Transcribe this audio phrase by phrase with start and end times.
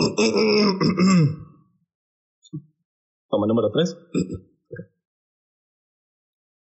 [3.30, 3.96] Toma número 3.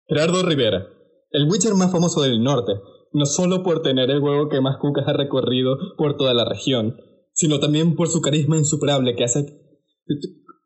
[0.08, 0.88] Gerardo Rivera,
[1.32, 2.74] el Witcher más famoso del norte,
[3.12, 6.96] no solo por tener el huevo que más cucas ha recorrido por toda la región,
[7.34, 9.46] sino también por su carisma insuperable que hace...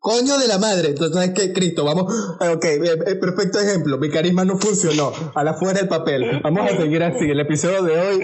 [0.04, 4.10] Coño de la madre, entonces es que Cristo, vamos, ok, eh, eh, perfecto ejemplo, mi
[4.10, 8.00] carisma no funcionó, a la fuera del papel, vamos a seguir así, el episodio de
[8.00, 8.20] hoy,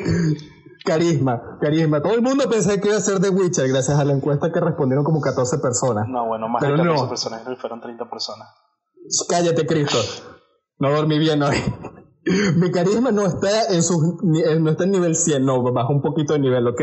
[0.84, 4.14] carisma, carisma, todo el mundo pensaba que iba a ser The Witcher gracias a la
[4.14, 6.08] encuesta que respondieron como 14 personas.
[6.08, 8.48] No, bueno, más de 14 personas, fueron 30 personas.
[9.30, 9.98] Cállate, Cristo,
[10.80, 11.56] no dormí bien hoy.
[12.58, 16.34] Mi carisma no está en su no está en nivel 100, no, bajo un poquito
[16.34, 16.82] de nivel, ¿ok?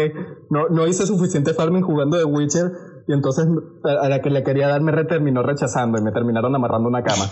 [0.49, 2.73] No, no hice suficiente farming jugando The Witcher
[3.07, 3.47] y entonces
[3.85, 7.25] a la que le quería dar me terminó rechazando y me terminaron amarrando una cama.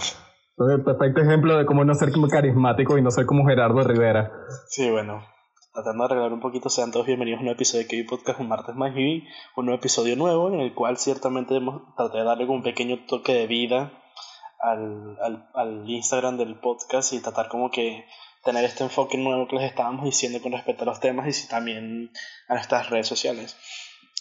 [0.56, 4.30] Entonces, perfecto ejemplo de cómo no ser como carismático y no ser como Gerardo Rivera.
[4.68, 5.22] Sí, bueno,
[5.72, 8.48] tratando de arreglar un poquito, sean todos bienvenidos a un episodio de KB Podcast un
[8.48, 9.26] martes más y
[9.56, 13.32] un nuevo episodio nuevo en el cual ciertamente hemos tratado de darle un pequeño toque
[13.32, 13.90] de vida
[14.60, 18.04] al, al, al Instagram del podcast y tratar como que
[18.44, 22.12] tener este enfoque nuevo que les estábamos diciendo con respecto a los temas y también
[22.48, 23.56] a estas redes sociales.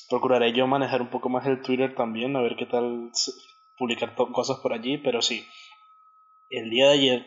[0.10, 3.12] Procuraré yo manejar un poco más el Twitter también, a ver qué tal
[3.78, 5.46] publicar cosas por allí, pero sí,
[6.50, 7.26] el día de ayer,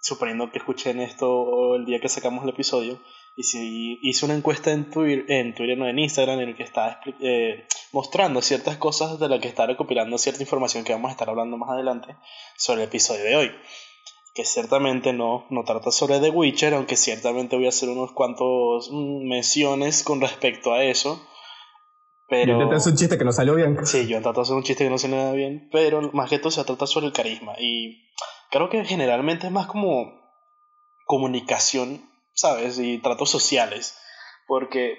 [0.00, 2.98] suponiendo que escuchen esto el día que sacamos el episodio,
[3.36, 6.62] y si hice una encuesta en Twitter, en Twitter no en Instagram, en el que
[6.62, 11.12] estaba eh, mostrando ciertas cosas de lo que está recopilando cierta información que vamos a
[11.12, 12.16] estar hablando más adelante
[12.56, 13.50] sobre el episodio de hoy.
[14.34, 18.90] Que ciertamente no, no trata sobre The Witcher, aunque ciertamente voy a hacer unos cuantos
[18.90, 21.22] mm, menciones con respecto a eso.
[22.28, 22.54] Pero...
[22.54, 23.76] Intenté hacer un chiste que no salió bien.
[23.84, 26.50] Sí, yo de hacer un chiste que no salió nada bien, pero más que todo
[26.50, 27.52] se trata sobre el carisma.
[27.58, 28.02] Y
[28.50, 30.22] creo que generalmente es más como
[31.04, 32.78] comunicación ¿sabes?
[32.78, 33.98] Y tratos sociales.
[34.46, 34.98] Porque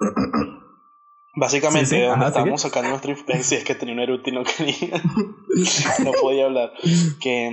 [1.34, 5.02] básicamente estábamos sacando nuestra si es que tenía un eructo y no quería,
[6.04, 6.72] no podía hablar.
[7.20, 7.46] Que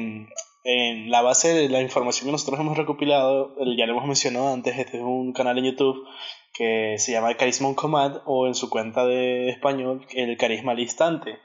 [0.65, 4.77] en, la base de la información que nosotros hemos recopilado, ya lo hemos mencionado antes,
[4.77, 6.05] este es un canal en YouTube
[6.53, 10.79] que se llama Carisma on Command o en su cuenta de español El Carisma al
[10.79, 11.39] Instante,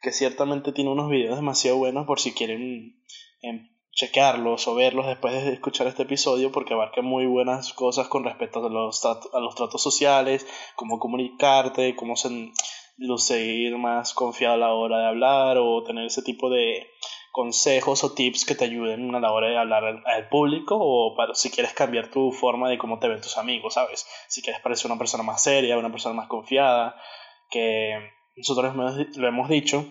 [0.00, 3.02] que ciertamente tiene unos videos demasiado buenos por si quieren
[3.42, 8.24] em, chequearlos o verlos después de escuchar este episodio porque abarca muy buenas cosas con
[8.24, 12.52] respecto a los, a los tratos sociales, cómo comunicarte, cómo se,
[12.96, 16.88] lucir más confiado a la hora de hablar o tener ese tipo de
[17.32, 21.34] consejos o tips que te ayuden a la hora de hablar al, público o para
[21.34, 24.06] si quieres cambiar tu forma de cómo te ven tus amigos, ¿sabes?
[24.28, 26.96] Si quieres parecer una persona más seria, una persona más confiada,
[27.50, 28.74] que nosotros
[29.16, 29.86] lo hemos dicho,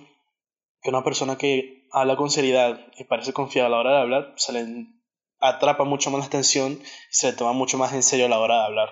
[0.81, 4.33] que una persona que habla con seriedad y parece confiado a la hora de hablar,
[4.37, 4.87] se le
[5.39, 8.39] atrapa mucho más la atención y se le toma mucho más en serio a la
[8.39, 8.89] hora de hablar.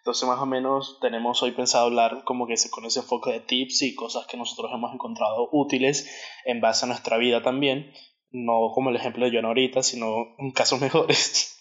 [0.00, 3.82] Entonces más o menos tenemos hoy pensado hablar como que con ese enfoque de tips
[3.82, 6.10] y cosas que nosotros hemos encontrado útiles
[6.46, 7.92] en base a nuestra vida también,
[8.30, 11.58] no como el ejemplo de John ahorita, sino en casos mejores.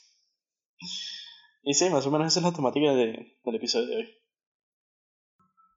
[1.64, 4.19] y sí, más o menos esa es la temática de, del episodio de hoy.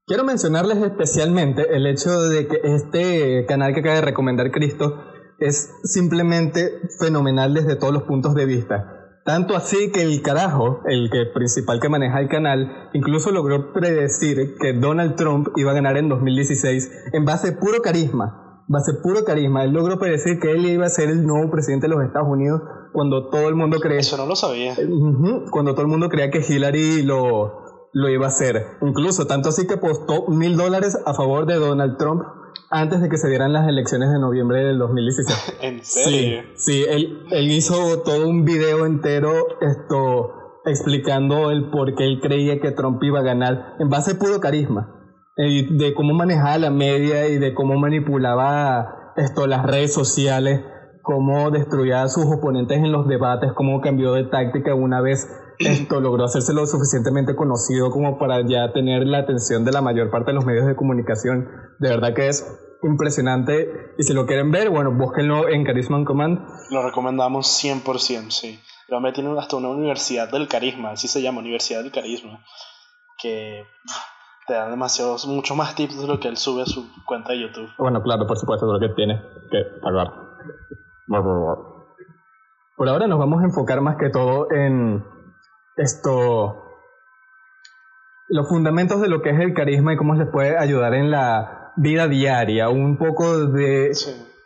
[0.05, 5.01] Quiero mencionarles especialmente el hecho de que este canal que acaba de recomendar Cristo
[5.39, 9.21] es simplemente fenomenal desde todos los puntos de vista.
[9.23, 14.57] Tanto así que el carajo, el que principal que maneja el canal, incluso logró predecir
[14.59, 18.65] que Donald Trump iba a ganar en 2016 en base puro carisma.
[18.67, 19.63] Base puro carisma.
[19.63, 22.61] Él logró predecir que él iba a ser el nuevo presidente de los Estados Unidos
[22.91, 24.01] cuando todo el mundo creía.
[24.01, 24.75] Eso no lo sabía.
[25.49, 27.62] Cuando todo el mundo creía que Hillary lo,
[27.93, 28.65] lo iba a hacer.
[28.81, 32.23] Incluso tanto así que apostó mil dólares a favor de Donald Trump
[32.69, 35.57] antes de que se dieran las elecciones de noviembre del 2016.
[35.61, 36.41] ¿En serio?
[36.55, 42.59] Sí, él, él hizo todo un video entero esto explicando el por qué él creía
[42.59, 44.99] que Trump iba a ganar en base a puro carisma.
[45.35, 50.61] Y de cómo manejaba la media y de cómo manipulaba esto las redes sociales,
[51.01, 55.27] cómo destruía a sus oponentes en los debates, cómo cambió de táctica una vez
[55.59, 60.09] esto logró hacerse lo suficientemente conocido como para ya tener la atención de la mayor
[60.09, 61.49] parte de los medios de comunicación.
[61.79, 62.45] De verdad que es
[62.83, 66.39] impresionante y si lo quieren ver, bueno, búsquenlo en Carisma on Command.
[66.69, 68.59] Lo recomendamos 100%, sí.
[68.87, 72.43] Pero me tiene hasta una universidad del carisma, así se llama, Universidad del Carisma,
[73.21, 73.63] que
[74.45, 77.41] te dan demasiados, mucho más tips de lo que él sube a su cuenta de
[77.41, 77.69] YouTube.
[77.77, 80.11] Bueno, claro, por supuesto, lo que tiene que hablar.
[82.75, 85.03] Por ahora nos vamos a enfocar más que todo en
[85.77, 86.63] esto,
[88.27, 91.73] los fundamentos de lo que es el carisma y cómo les puede ayudar en la
[91.75, 93.91] vida diaria, un poco de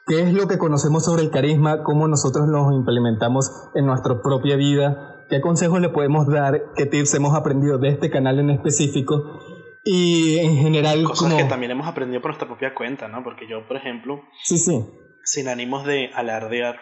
[0.07, 4.55] qué es lo que conocemos sobre el carisma, cómo nosotros lo implementamos en nuestra propia
[4.55, 9.41] vida, qué consejos le podemos dar, qué tips hemos aprendido de este canal en específico
[9.83, 11.03] Y en general...
[11.03, 13.23] Cosas que también hemos aprendido por nuestra propia cuenta, ¿no?
[13.23, 14.85] Porque yo, por ejemplo, sí, sí.
[15.23, 16.77] sin ánimos de alardear,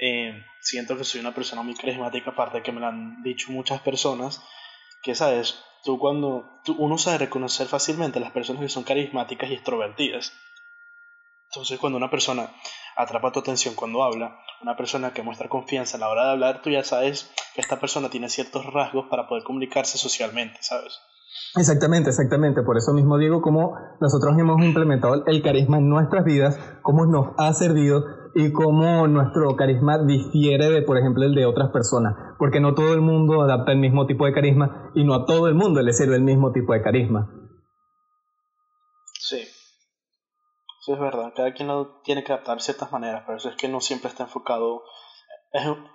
[0.00, 0.32] eh,
[0.64, 4.42] siento que soy una persona muy carismática, aparte que me lo han dicho muchas personas,
[5.02, 9.50] que sabes, tú cuando tú, uno sabe reconocer fácilmente a las personas que son carismáticas
[9.50, 10.32] y extrovertidas.
[11.50, 12.50] Entonces, cuando una persona
[12.96, 16.62] atrapa tu atención cuando habla, una persona que muestra confianza a la hora de hablar,
[16.62, 20.98] tú ya sabes que esta persona tiene ciertos rasgos para poder comunicarse socialmente, ¿sabes?
[21.56, 22.62] Exactamente, exactamente.
[22.62, 27.34] Por eso mismo digo cómo nosotros hemos implementado el carisma en nuestras vidas, cómo nos
[27.38, 32.14] ha servido y cómo nuestro carisma difiere de, por ejemplo, el de otras personas.
[32.38, 35.48] Porque no todo el mundo adapta el mismo tipo de carisma y no a todo
[35.48, 37.30] el mundo le sirve el mismo tipo de carisma.
[39.18, 39.40] Sí.
[40.80, 41.32] Sí, es verdad.
[41.34, 44.08] Cada quien lo tiene que adaptar de ciertas maneras, pero eso es que no siempre
[44.10, 44.82] está enfocado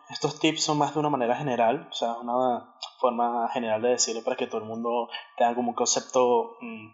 [0.10, 4.24] estos tips son más de una manera general, o sea, una forma general de decirlo
[4.24, 6.88] para que todo el mundo tenga como un concepto mm,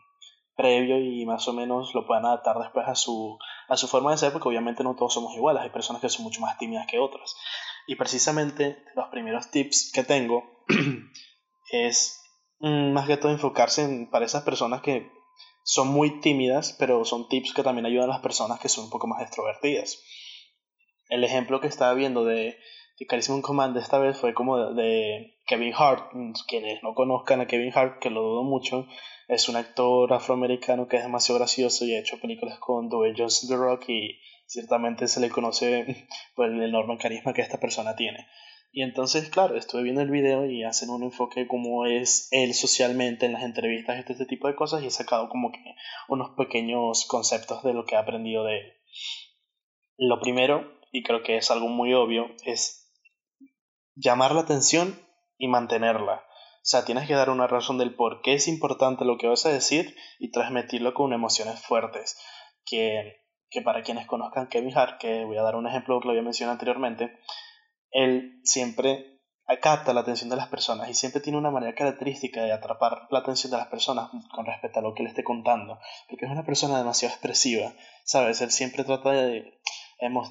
[0.56, 3.38] previo y más o menos lo puedan adaptar después a su,
[3.68, 6.24] a su forma de ser, porque obviamente no todos somos iguales, hay personas que son
[6.24, 7.36] mucho más tímidas que otras.
[7.88, 10.44] Y precisamente los primeros tips que tengo
[11.72, 12.22] es
[12.60, 15.12] mm, más que todo enfocarse en, para esas personas que
[15.64, 18.90] son muy tímidas, pero son tips que también ayudan a las personas que son un
[18.90, 20.00] poco más extrovertidas
[21.10, 22.58] el ejemplo que estaba viendo de,
[22.98, 26.12] de Charisma Command esta vez fue como de, Kevin Hart.
[26.48, 28.88] Quienes no conozcan a Kevin Hart, que lo dudo mucho,
[29.28, 33.50] es un actor afroamericano que es demasiado gracioso y ha hecho películas con Dwayne Johnson
[33.50, 38.28] The Rock y ciertamente se le conoce por el enorme carisma que esta persona tiene.
[38.72, 43.26] Y entonces, claro, estuve viendo el video y hacen un enfoque como es él socialmente
[43.26, 45.60] en las entrevistas, este, este tipo de cosas, y he sacado como que
[46.10, 48.74] unos pequeños conceptos de lo que he aprendido de él.
[49.98, 52.85] Lo primero y creo que es algo muy obvio, es
[53.96, 55.00] llamar la atención
[55.38, 56.16] y mantenerla.
[56.16, 59.46] O sea, tienes que dar una razón del por qué es importante lo que vas
[59.46, 62.18] a decir y transmitirlo con emociones fuertes.
[62.66, 66.12] Que, que para quienes conozcan Kevin Hart, que voy a dar un ejemplo que lo
[66.12, 67.20] había mencionado anteriormente,
[67.92, 69.16] él siempre
[69.48, 73.20] acata la atención de las personas y siempre tiene una manera característica de atrapar la
[73.20, 76.46] atención de las personas con respecto a lo que le esté contando, porque es una
[76.46, 78.42] persona demasiado expresiva, ¿sabes?
[78.42, 79.60] Él siempre trata de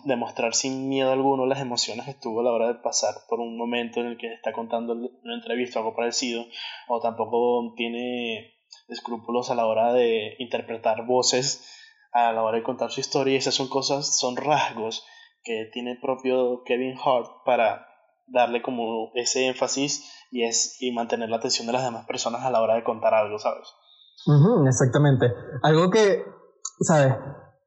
[0.04, 3.56] demostrar sin miedo alguno las emociones que estuvo a la hora de pasar por un
[3.56, 6.44] momento en el que está contando una entrevista o algo parecido,
[6.88, 8.54] o tampoco tiene
[8.88, 11.64] escrúpulos a la hora de interpretar voces,
[12.12, 15.04] a la hora de contar su historia, esas son cosas, son rasgos
[15.42, 17.86] que tiene propio Kevin Hart para
[18.26, 22.50] darle como ese énfasis y es y mantener la atención de las demás personas a
[22.50, 23.68] la hora de contar algo, ¿sabes?
[24.68, 25.26] exactamente.
[25.62, 26.22] Algo que,
[26.80, 27.14] ¿sabes?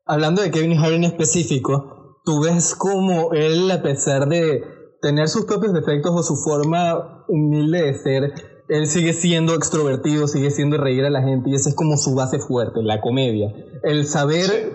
[0.08, 4.64] Hablando de Kevin Hart en específico, tú ves como él, a pesar de
[5.02, 8.34] tener sus propios defectos o su forma humilde de ser,
[8.70, 12.16] él sigue siendo extrovertido, sigue siendo reír a la gente y esa es como su
[12.16, 13.54] base fuerte, la comedia.
[13.84, 14.74] El saber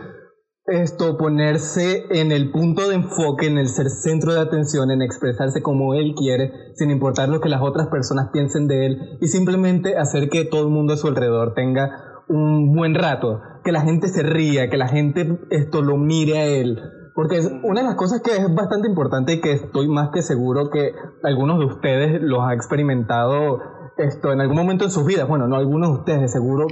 [0.66, 5.60] esto, ponerse en el punto de enfoque, en el ser centro de atención, en expresarse
[5.60, 9.96] como él quiere, sin importar lo que las otras personas piensen de él y simplemente
[9.96, 14.08] hacer que todo el mundo a su alrededor tenga un buen rato, que la gente
[14.08, 16.80] se ría, que la gente esto lo mire a él.
[17.14, 20.22] Porque es una de las cosas que es bastante importante y que estoy más que
[20.22, 20.92] seguro que
[21.22, 23.60] algunos de ustedes los ha experimentado
[23.98, 25.28] esto en algún momento en sus vidas.
[25.28, 26.66] Bueno, no algunos de ustedes, de seguro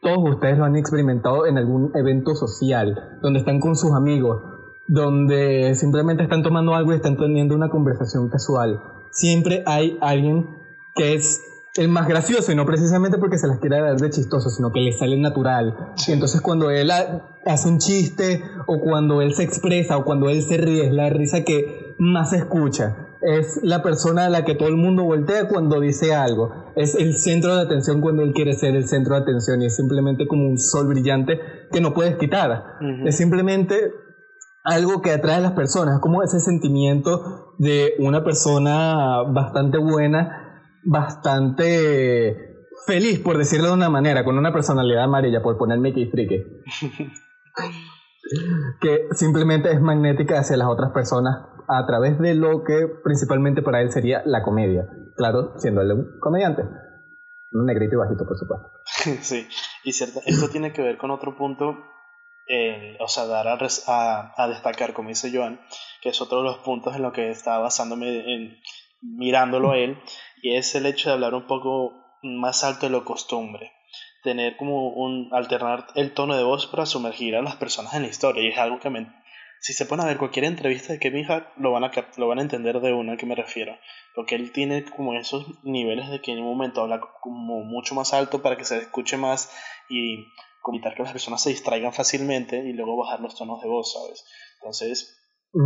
[0.00, 4.42] todos ustedes lo han experimentado en algún evento social, donde están con sus amigos,
[4.86, 8.80] donde simplemente están tomando algo y están teniendo una conversación casual.
[9.10, 10.46] Siempre hay alguien
[10.94, 11.42] que es
[11.78, 14.80] el más gracioso y no precisamente porque se las quiera dar de chistoso, sino que
[14.80, 15.94] le sale natural.
[16.06, 20.42] Y entonces cuando él hace un chiste o cuando él se expresa o cuando él
[20.42, 23.06] se ríe, es la risa que más se escucha.
[23.22, 26.50] Es la persona a la que todo el mundo voltea cuando dice algo.
[26.76, 29.76] Es el centro de atención cuando él quiere ser el centro de atención y es
[29.76, 31.40] simplemente como un sol brillante
[31.72, 32.78] que no puedes quitar.
[33.04, 33.92] Es simplemente
[34.64, 40.47] algo que atrae a las personas, como ese sentimiento de una persona bastante buena
[40.84, 46.38] bastante feliz, por decirlo de una manera, con una personalidad amarilla, por ponerme aquí friki.
[48.80, 53.80] que simplemente es magnética hacia las otras personas a través de lo que principalmente para
[53.80, 54.88] él sería la comedia.
[55.16, 56.62] Claro, siendo él un comediante.
[57.52, 58.68] Un negrito y bajito, por supuesto.
[59.22, 59.46] sí,
[59.84, 61.76] y cierto, esto tiene que ver con otro punto,
[63.00, 65.60] o sea, dar a, a, destacar, como dice Joan,
[66.02, 68.58] que es otro de los puntos en lo que estaba basándome en,
[69.02, 69.98] mirándolo a él,
[70.42, 73.72] y es el hecho de hablar un poco más alto de lo costumbre.
[74.22, 78.08] Tener como un alternar el tono de voz para sumergir a las personas en la
[78.08, 79.06] historia, y es algo que me,
[79.60, 82.38] si se pone a ver cualquier entrevista de Kevin Hart, lo van a, lo van
[82.38, 83.76] a entender de una a qué me refiero.
[84.14, 88.12] Porque él tiene como esos niveles de que en un momento habla como mucho más
[88.12, 89.50] alto para que se escuche más
[89.88, 90.26] y
[90.68, 94.24] evitar que las personas se distraigan fácilmente y luego bajar los tonos de voz, ¿sabes?
[94.56, 95.17] Entonces,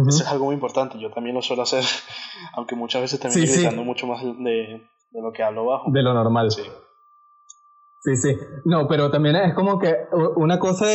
[0.09, 0.99] eso es algo muy importante.
[0.99, 1.85] Yo también lo suelo hacer,
[2.55, 5.91] aunque muchas veces también estoy gritando mucho más de, de, lo que hablo bajo.
[5.91, 6.51] De lo normal.
[6.51, 6.63] Sí.
[8.03, 8.37] Sí, sí.
[8.65, 9.95] No, pero también es como que
[10.37, 10.87] una cosa,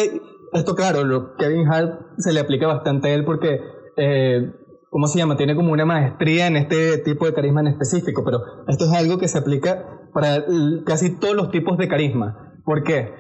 [0.51, 3.62] esto claro, lo Kevin Hart se le aplica bastante a él porque,
[3.96, 4.51] eh,
[4.89, 5.38] ¿cómo se llama?
[5.38, 9.17] Tiene como una maestría en este tipo de carisma en específico, pero esto es algo
[9.17, 10.44] que se aplica para
[10.86, 12.60] casi todos los tipos de carisma.
[12.65, 13.13] ¿Por qué?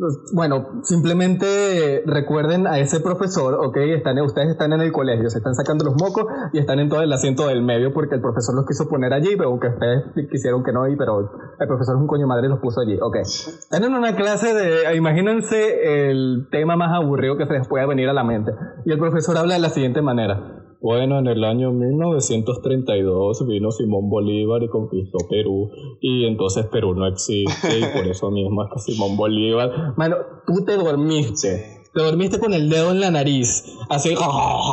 [0.00, 5.38] Pues, bueno, simplemente recuerden a ese profesor, ok, están, ustedes están en el colegio, se
[5.38, 8.54] están sacando los mocos y están en todo el asiento del medio porque el profesor
[8.54, 11.30] los quiso poner allí, pero ustedes quisieron que no, pero
[11.60, 13.16] el profesor es un coño madre y los puso allí, ok.
[13.16, 18.08] Están en una clase de, imagínense el tema más aburrido que se les pueda venir
[18.08, 18.52] a la mente.
[18.86, 20.59] Y el profesor habla de la siguiente manera.
[20.82, 25.70] Bueno, en el año 1932 vino Simón Bolívar y conquistó Perú
[26.00, 29.94] y entonces Perú no existe y por eso mismo es que Simón Bolívar...
[29.96, 31.80] Mano, tú te dormiste.
[31.92, 33.64] Te dormiste con el dedo en la nariz.
[33.90, 34.14] Así,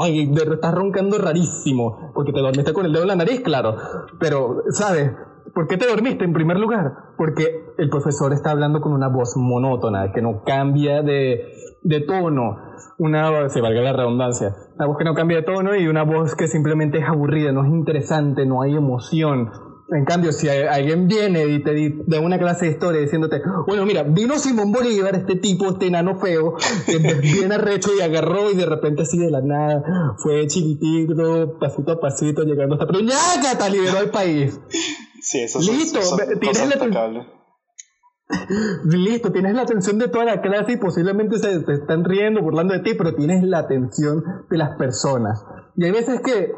[0.02, 0.32] ¡ay!
[0.32, 2.12] estás roncando rarísimo.
[2.14, 3.76] Porque te dormiste con el dedo en la nariz, claro.
[4.20, 5.12] Pero, ¿sabes?
[5.58, 6.94] ¿Por qué te dormiste en primer lugar?
[7.18, 12.60] Porque el profesor está hablando con una voz monótona, que no cambia de, de tono
[13.00, 16.36] una, se valga la redundancia, una voz que no cambia de tono y una voz
[16.36, 19.50] que simplemente es aburrida, no es interesante, no hay emoción.
[19.90, 24.04] En cambio, si alguien viene y te da una clase de historia diciéndote, bueno, mira,
[24.04, 26.54] vino Simón Bolívar, este tipo, este enano feo,
[26.86, 31.94] que viene arrecho y agarró y de repente así de la nada fue chiquitito, pasito
[31.94, 32.86] a pasito, llegando hasta...
[32.86, 34.60] Pero ya, liberó al país.
[35.28, 36.16] Sí, eso, Listo, eso,
[38.86, 42.80] Listo, tienes la atención de toda la clase y posiblemente se, están riendo, burlando de
[42.80, 45.46] ti, pero tienes la atención de las personas.
[45.76, 46.54] Y hay veces que,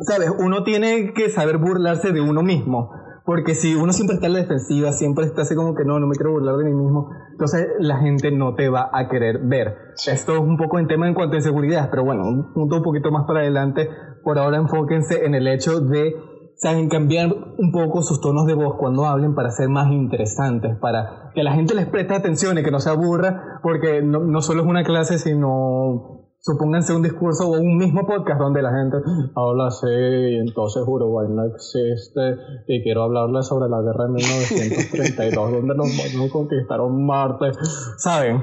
[0.00, 0.32] ¿sabes?
[0.36, 2.90] Uno tiene que saber burlarse de uno mismo.
[3.24, 6.08] Porque si uno siempre está en la defensiva, siempre está así como que no, no
[6.08, 9.76] me quiero burlar de mí mismo, entonces la gente no te va a querer ver.
[10.06, 12.82] Esto es un poco en tema en cuanto a inseguridad, pero bueno, un punto un
[12.82, 13.88] poquito más para adelante.
[14.24, 16.14] Por ahora enfóquense en el hecho de
[16.56, 21.30] saben cambiar un poco sus tonos de voz cuando hablen para ser más interesantes, para
[21.34, 24.62] que la gente les preste atención y que no se aburra, porque no, no solo
[24.62, 28.98] es una clase, sino supónganse un discurso o un mismo podcast donde la gente
[29.34, 32.36] habla así, y entonces Uruguay no existe,
[32.68, 37.52] y quiero hablarles sobre la guerra de 1932, donde los monos conquistaron Marte,
[37.96, 38.42] ¿saben?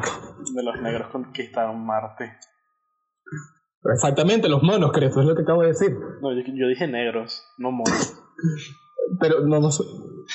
[0.55, 2.31] De los negros conquistaron Marte.
[3.83, 5.97] Exactamente, los monos, creo, eso es lo que acabo de decir.
[6.21, 8.15] No, yo, dije negros, no monos.
[9.19, 9.69] Pero no, no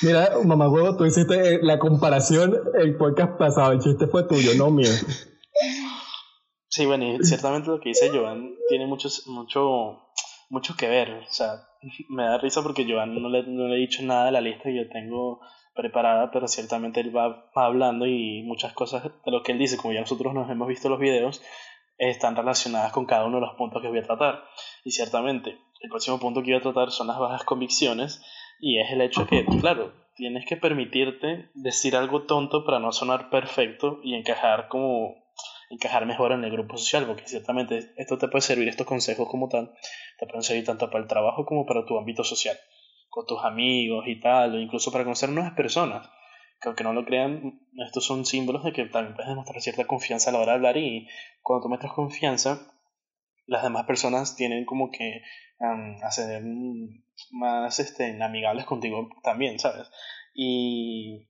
[0.03, 4.69] Mira, mamá huevo, tú hiciste la comparación el podcast pasado, el chiste fue tuyo, no
[4.69, 4.91] mío.
[6.67, 10.09] Sí, bueno, y ciertamente lo que dice Joan tiene mucho, mucho,
[10.49, 11.11] mucho que ver.
[11.11, 11.63] O sea,
[12.09, 14.65] me da risa porque Joan no le, no le he dicho nada de la lista
[14.65, 15.39] que yo tengo
[15.73, 19.77] preparada, pero ciertamente él va, va hablando y muchas cosas de lo que él dice,
[19.77, 21.41] como ya nosotros nos hemos visto los videos,
[21.97, 24.43] están relacionadas con cada uno de los puntos que voy a tratar.
[24.83, 28.21] Y ciertamente, el próximo punto que voy a tratar son las bajas convicciones
[28.59, 33.29] y es el hecho que, claro, tienes que permitirte decir algo tonto para no sonar
[33.29, 35.15] perfecto y encajar como
[35.69, 39.49] encajar mejor en el grupo social, porque ciertamente esto te puede servir, estos consejos como
[39.49, 39.73] tal,
[40.17, 42.57] te pueden servir tanto para el trabajo como para tu ámbito social,
[43.09, 46.09] con tus amigos y tal, o incluso para conocer nuevas personas
[46.59, 50.29] que aunque no lo crean, estos son símbolos de que también puedes demostrar cierta confianza
[50.29, 51.07] a la hora de hablar y
[51.41, 52.71] cuando tú muestras confianza,
[53.45, 55.21] las demás personas tienen como que
[55.59, 56.43] um, hacer
[57.31, 59.89] más este, amigables contigo también, ¿sabes?
[60.33, 61.29] Y,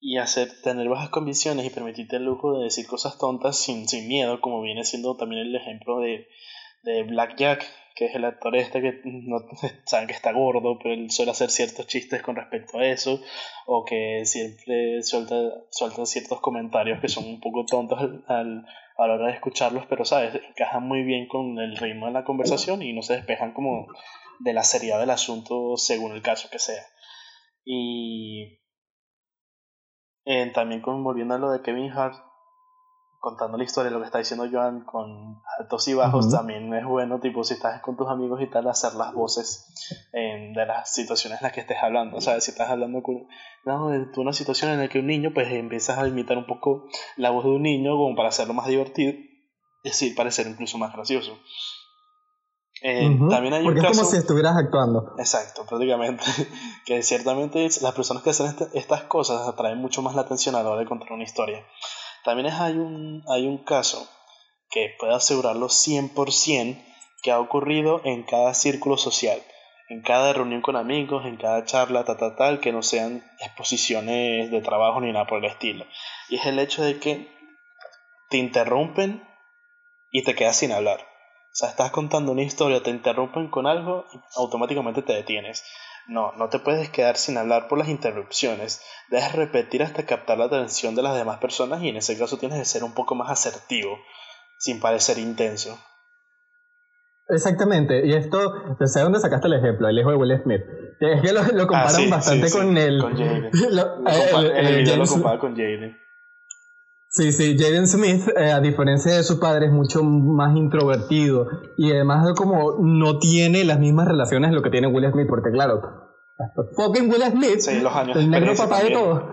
[0.00, 4.08] y hacer, tener bajas convicciones y permitirte el lujo de decir cosas tontas sin, sin
[4.08, 6.28] miedo, como viene siendo también el ejemplo de,
[6.84, 7.66] de Black Jack,
[7.98, 9.38] que es el actor este que no
[9.84, 13.20] saben que está gordo, pero él suele hacer ciertos chistes con respecto a eso,
[13.66, 15.34] o que siempre suelta,
[15.70, 18.64] suelta ciertos comentarios que son un poco tontos al,
[18.96, 22.22] a la hora de escucharlos, pero sabes, encajan muy bien con el ritmo de la
[22.22, 23.88] conversación y no se despejan como
[24.38, 26.84] de la seriedad del asunto según el caso que sea.
[27.64, 28.60] Y
[30.24, 32.27] eh, también volviendo a lo de Kevin Hart,
[33.20, 37.20] contando la historia, lo que está diciendo Joan con altos y bajos, también es bueno,
[37.20, 39.74] tipo, si estás con tus amigos y tal, hacer las voces
[40.12, 42.16] de las situaciones en las que estés hablando.
[42.16, 43.26] O sea, si estás hablando con
[43.64, 47.30] de una situación en la que un niño, pues empiezas a imitar un poco la
[47.30, 49.12] voz de un niño como para hacerlo más divertido,
[49.82, 51.38] es decir, parecer incluso más gracioso.
[52.80, 55.14] Eh, también hay Porque es como si estuvieras actuando.
[55.18, 56.22] Exacto, prácticamente.
[56.86, 60.62] que ciertamente las personas que hacen este, estas cosas atraen mucho más la atención a
[60.62, 61.64] la hora de contar una historia.
[62.28, 64.06] También hay un, hay un caso
[64.68, 66.78] que pueda asegurarlo 100%
[67.22, 69.40] que ha ocurrido en cada círculo social,
[69.88, 74.50] en cada reunión con amigos, en cada charla, tal, tal, tal, que no sean exposiciones
[74.50, 75.86] de trabajo ni nada por el estilo.
[76.28, 77.28] Y es el hecho de que
[78.28, 79.26] te interrumpen
[80.12, 81.00] y te quedas sin hablar.
[81.00, 85.64] O sea, estás contando una historia, te interrumpen con algo y automáticamente te detienes.
[86.08, 88.80] No, no te puedes quedar sin hablar por las interrupciones.
[89.10, 92.58] Debes repetir hasta captar la atención de las demás personas y en ese caso tienes
[92.58, 93.98] que ser un poco más asertivo,
[94.58, 95.78] sin parecer intenso.
[97.28, 98.40] Exactamente, y esto,
[98.80, 100.62] no sé dónde sacaste el ejemplo, el hijo de Will Smith.
[100.98, 103.00] Es que lo, lo ah, comparan bastante con el.
[103.02, 103.50] Con Jaden.
[104.56, 105.94] en el video lo compara con Jaden.
[107.18, 111.90] Sí, sí, Jaden Smith, eh, a diferencia de su padre, es mucho más introvertido y
[111.90, 115.80] además como no tiene las mismas relaciones de lo que tiene Will Smith, porque claro,
[116.76, 117.58] fucking Will Smith,
[118.14, 119.32] el negro papá de todo.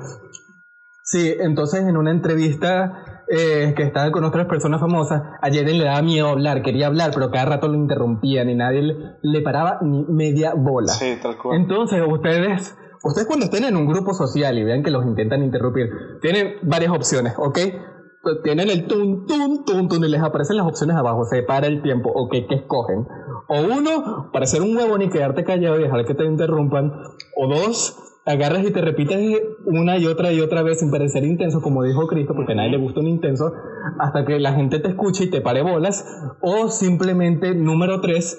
[1.04, 5.84] Sí, entonces en una entrevista eh, que estaba con otras personas famosas, a Jaden le
[5.84, 9.78] daba miedo hablar, quería hablar, pero cada rato lo interrumpían y nadie le, le paraba
[9.84, 10.92] ni media bola.
[10.92, 11.60] Sí, tal cual.
[11.62, 12.76] Entonces ustedes
[13.06, 15.92] Ustedes cuando estén en un grupo social y vean que los intentan interrumpir,
[16.24, 17.60] tienen varias opciones, ¿ok?
[18.44, 21.84] Tienen el tun, tun, tun, tun y les aparecen las opciones abajo, se para el
[21.84, 22.32] tiempo, ¿ok?
[22.50, 23.06] ¿Qué escogen?
[23.48, 26.94] O uno, para ser un huevón y quedarte callado y dejar que te interrumpan.
[27.38, 27.96] O dos,
[28.26, 32.08] agarras y te repites una y otra y otra vez sin parecer intenso, como dijo
[32.08, 33.54] Cristo, porque a nadie le gusta un intenso,
[34.00, 36.04] hasta que la gente te escuche y te pare bolas.
[36.42, 38.36] O simplemente, número tres,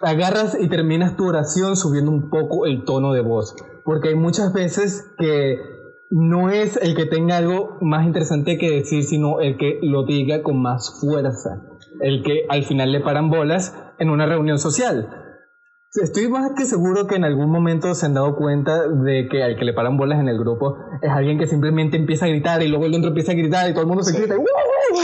[0.00, 4.52] agarras y terminas tu oración subiendo un poco el tono de voz porque hay muchas
[4.52, 5.58] veces que
[6.10, 10.42] no es el que tenga algo más interesante que decir, sino el que lo diga
[10.42, 11.62] con más fuerza,
[12.00, 15.08] el que al final le paran bolas en una reunión social.
[15.94, 19.56] Estoy más que seguro que en algún momento se han dado cuenta de que al
[19.56, 22.68] que le paran bolas en el grupo es alguien que simplemente empieza a gritar y
[22.68, 24.34] luego el otro empieza a gritar y todo el mundo se grita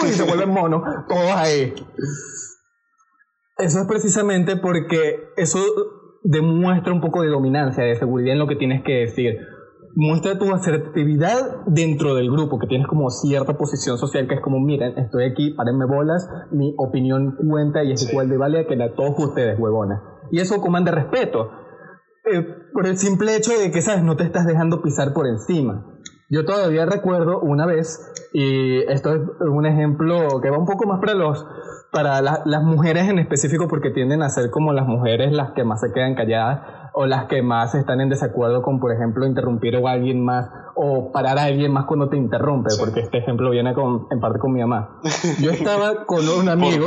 [0.07, 1.75] y se vuelve mono, todos ahí.
[3.59, 5.59] Eso es precisamente porque eso
[6.29, 9.39] demuestra un poco de dominancia, de seguridad en lo que tienes que decir.
[9.95, 14.61] Muestra tu asertividad dentro del grupo, que tienes como cierta posición social, que es como,
[14.61, 18.89] miren, estoy aquí, párenme bolas, mi opinión cuenta y es igual de válida que la
[18.89, 19.99] de todos ustedes, huevones.
[20.31, 21.51] Y eso comanda respeto.
[22.31, 24.05] Eh, por el simple hecho de que, ¿sabes?
[24.05, 25.98] No te estás dejando pisar por encima.
[26.31, 31.01] Yo todavía recuerdo una vez, y esto es un ejemplo que va un poco más
[31.01, 31.47] para los
[31.91, 35.81] para las mujeres en específico porque tienden a ser como las mujeres las que más
[35.81, 39.91] se quedan calladas o las que más están en desacuerdo con, por ejemplo, interrumpir a
[39.91, 44.07] alguien más o parar a alguien más cuando te interrumpe, porque este ejemplo viene con,
[44.11, 45.01] en parte con mi mamá.
[45.41, 46.87] Yo estaba con un amigo.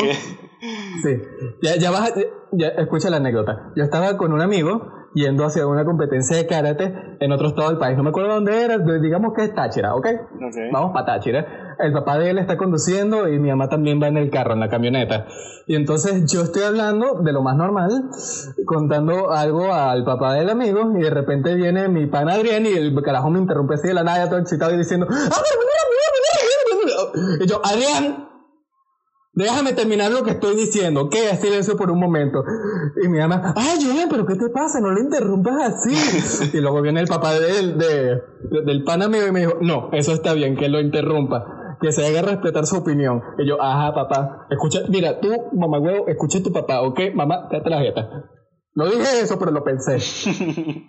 [1.01, 1.17] Sí,
[1.63, 2.13] ya, ya vas,
[2.51, 3.71] ya, escucha la anécdota.
[3.75, 7.77] Yo estaba con un amigo yendo hacia una competencia de karate en otro estado del
[7.77, 7.97] país.
[7.97, 10.05] No me acuerdo dónde era, digamos que es Táchira, ¿ok?
[10.35, 10.71] okay.
[10.71, 11.75] Vamos para Táchira.
[11.79, 14.59] El papá de él está conduciendo y mi mamá también va en el carro, en
[14.59, 15.25] la camioneta.
[15.67, 18.09] Y entonces yo estoy hablando de lo más normal,
[18.65, 22.93] contando algo al papá del amigo y de repente viene mi pan Adrián y el
[23.03, 27.43] carajo me interrumpe así de la nada, todo excitado y diciendo, ¡Ah, mira, mira, mira!
[27.43, 28.30] Y yo, Adrián,
[29.33, 31.07] Déjame terminar lo que estoy diciendo.
[31.09, 31.37] ¿Qué?
[31.37, 32.43] Silencio por un momento.
[33.01, 34.81] Y mi mamá, ay, Julián, pero ¿qué te pasa?
[34.81, 36.51] No lo interrumpas así.
[36.57, 38.21] y luego viene el papá de, de,
[38.65, 41.77] del pana mío y me dijo, no, eso está bien, que lo interrumpa.
[41.79, 43.23] Que se haga respetar su opinión.
[43.37, 44.47] Y yo, ajá, papá.
[44.49, 46.99] Escucha, mira, tú, mamá huevo, escucha a tu papá, ¿ok?
[47.15, 48.25] Mamá, date la jeta.
[48.75, 49.95] No dije eso, pero lo pensé.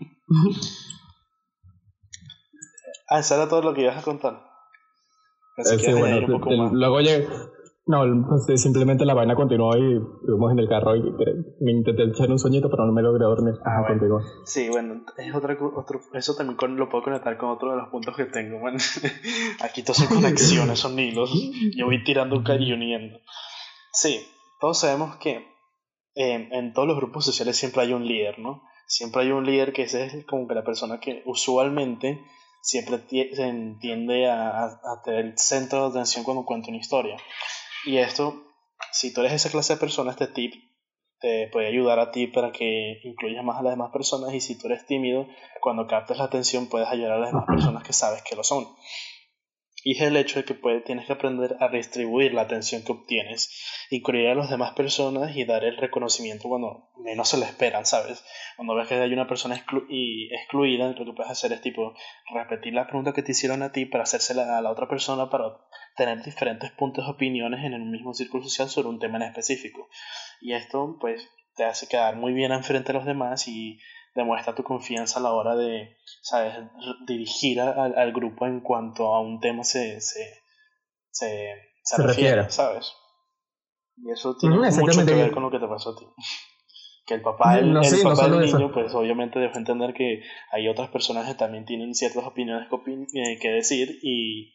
[3.09, 4.43] ah, eso era todo lo que ibas a contar.
[5.57, 7.29] Así eh, bueno, luego llegué
[7.87, 11.03] no, pues, simplemente la vaina continuó y estuvimos en el carro y
[11.61, 13.55] me intenté echar un sueñito, pero no me logré dormir.
[13.64, 14.21] Ah, bueno.
[14.45, 18.16] Sí, bueno, es otra, otro, eso también lo puedo conectar con otro de los puntos
[18.16, 18.61] que tengo.
[18.61, 18.79] Bueno,
[19.61, 21.33] aquí todos son conexiones, son hilos.
[21.77, 23.18] Yo voy tirando un y uniendo.
[23.92, 24.27] Sí,
[24.61, 25.47] todos sabemos que
[26.14, 28.62] en todos los grupos sociales siempre hay un líder, ¿no?
[28.87, 32.21] Siempre hay un líder que es como que la persona que usualmente
[32.61, 37.16] siempre tiende a, a tener el centro de atención cuando cuenta una historia.
[37.85, 38.45] Y esto,
[38.92, 40.55] si tú eres esa clase de persona, este tip
[41.21, 44.59] te puede ayudar a ti para que incluyas más a las demás personas y si
[44.59, 45.27] tú eres tímido,
[45.61, 48.66] cuando captes la atención puedes ayudar a las demás personas que sabes que lo son.
[49.85, 53.51] Y es el hecho de que tienes que aprender a redistribuir la atención que obtienes,
[53.90, 58.25] incluir a las demás personas y dar el reconocimiento cuando menos se lo esperan, ¿sabes?
[58.57, 61.95] Cuando ves que hay una persona excluida, lo que puedes hacer es tipo
[62.33, 65.57] repetir la pregunta que te hicieron a ti para hacérsela a la otra persona para
[65.97, 69.88] tener diferentes puntos de opiniones en el mismo círculo social sobre un tema en específico.
[70.40, 73.79] Y esto pues te hace quedar muy bien enfrente a los demás y
[74.14, 76.55] demuestra tu confianza a la hora de ¿sabes?
[77.07, 80.42] dirigir al grupo en cuanto a un tema se, se,
[81.11, 81.57] se,
[81.98, 82.92] refiere, ¿sabes?
[83.96, 86.07] Y eso tiene mucho que ver con lo que te pasó a ti.
[87.05, 90.22] Que el papá, el, papá del niño, pues obviamente debe entender que
[90.53, 94.55] hay otras personas que también tienen ciertas opiniones que, que decir y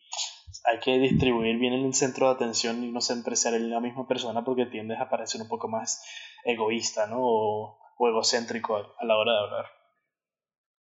[0.64, 4.46] hay que distribuir bien el centro de atención y no siempre ser la misma persona
[4.46, 6.02] porque tiendes a parecer un poco más
[6.46, 7.18] egoísta, ¿no?
[7.20, 9.66] O, o egocéntrico a la hora de hablar.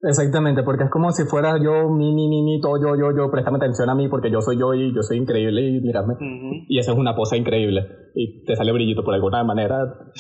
[0.06, 3.32] Exactamente, porque es como si fuera yo, mi, mi, mi, mi, todo yo, yo, yo,
[3.32, 6.16] préstame atención a mí porque yo soy yo y yo soy increíble y mírame.
[6.68, 7.88] Y esa es una pose increíble.
[8.14, 9.78] Y te sale brillito por alguna manera,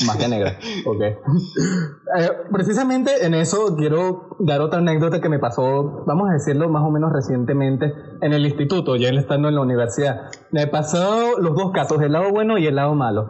[0.07, 0.57] más que negra.
[0.85, 1.01] ok.
[1.01, 6.83] Eh, precisamente en eso quiero dar otra anécdota que me pasó, vamos a decirlo más
[6.83, 10.31] o menos recientemente, en el instituto, ya estando en la universidad.
[10.51, 13.27] Me pasó los dos casos, el lado bueno y el lado malo.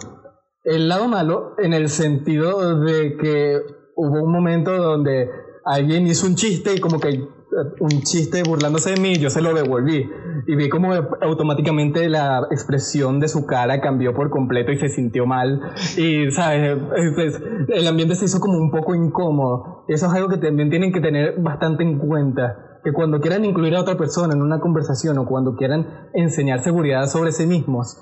[0.64, 3.60] El lado malo en el sentido de que
[3.96, 5.30] hubo un momento donde
[5.66, 7.28] alguien hizo un chiste y como que eh,
[7.82, 10.10] un chiste burlándose de mí, yo se lo devolví.
[10.48, 15.26] Y vi como automáticamente la expresión de su cara cambió por completo y se sintió
[15.26, 15.62] mal.
[15.98, 16.80] Y, ¿sabes?
[17.68, 19.84] El ambiente se hizo como un poco incómodo.
[19.90, 22.80] Eso es algo que también tienen que tener bastante en cuenta.
[22.86, 27.06] Que cuando quieran incluir a otra persona en una conversación o cuando quieran enseñar seguridad
[27.08, 27.98] sobre sí mismos,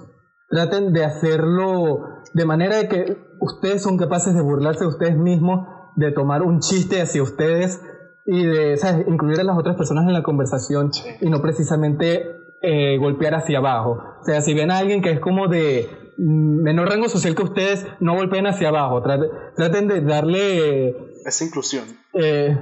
[0.52, 5.68] traten de hacerlo de manera de que ustedes son capaces de burlarse de ustedes mismos
[5.96, 7.82] de tomar un chiste hacia ustedes
[8.26, 12.24] y de incluir a las otras personas en la conversación y no precisamente
[12.62, 13.98] eh, golpear hacia abajo.
[14.22, 17.86] O sea, si ven a alguien que es como de menor rango social que ustedes,
[18.00, 19.02] no golpeen hacia abajo.
[19.02, 20.90] Traten, de darle...
[21.26, 21.86] Esa inclusión.
[22.14, 22.56] Eh,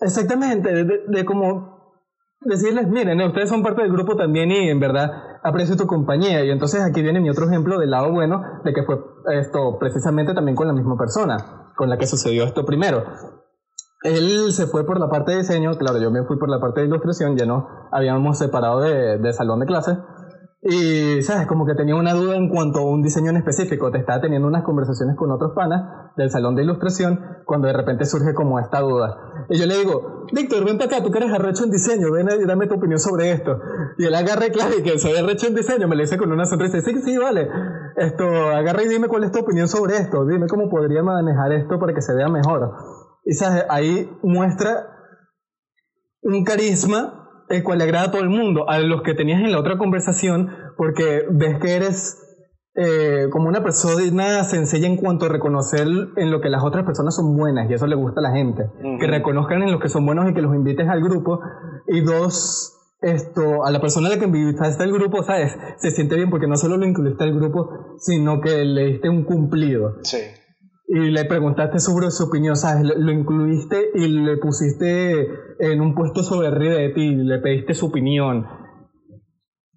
[0.00, 1.79] exactamente, de, de, como
[2.40, 5.10] decirles, miren, ustedes son parte del grupo también y en verdad
[5.42, 6.44] aprecio tu compañía.
[6.44, 8.96] Y entonces aquí viene mi otro ejemplo del lado bueno de que fue
[9.32, 13.04] esto precisamente también con la misma persona con la que sucedió esto primero.
[14.02, 16.80] Él se fue por la parte de diseño, claro, yo me fui por la parte
[16.80, 19.96] de ilustración, ya no habíamos separado de, de salón de clases.
[20.62, 21.46] Y, ¿sabes?
[21.46, 23.90] Como que tenía una duda en cuanto a un diseño en específico.
[23.90, 28.04] Te estaba teniendo unas conversaciones con otros panas del salón de ilustración cuando de repente
[28.04, 29.29] surge como esta duda.
[29.50, 32.28] Y yo le digo, Víctor, ven para acá, tú que eres arrecho en diseño, ven
[32.40, 33.58] y dame tu opinión sobre esto.
[33.98, 36.44] Y él agarra, claro, y que soy arrecho en diseño, me le dice con una
[36.44, 37.48] sonrisa, sí, sí, vale.
[37.96, 41.80] Esto, agarra y dime cuál es tu opinión sobre esto, dime cómo podría manejar esto
[41.80, 42.70] para que se vea mejor.
[43.24, 43.64] Y, ¿sabes?
[43.68, 44.86] Ahí muestra
[46.22, 49.50] un carisma el cual le agrada a todo el mundo, a los que tenías en
[49.50, 52.29] la otra conversación, porque ves que eres
[52.74, 57.14] eh, como una persona sencilla en cuanto a reconocer en lo que las otras personas
[57.14, 60.06] son buenas, y eso le gusta a la gente, que reconozcan en los que son
[60.06, 61.40] buenos y que los invites al grupo,
[61.88, 65.56] y dos, esto, a la persona a la que invitaste al grupo, ¿sabes?
[65.78, 69.24] Se siente bien porque no solo lo incluiste al grupo, sino que le diste un
[69.24, 69.96] cumplido.
[70.02, 70.18] Sí
[70.92, 72.82] y le preguntaste sobre su opinión, ¿sabes?
[72.82, 75.24] Lo, incluiste y le pusiste
[75.60, 78.44] en un puesto sobre arriba de ti, le pediste su opinión.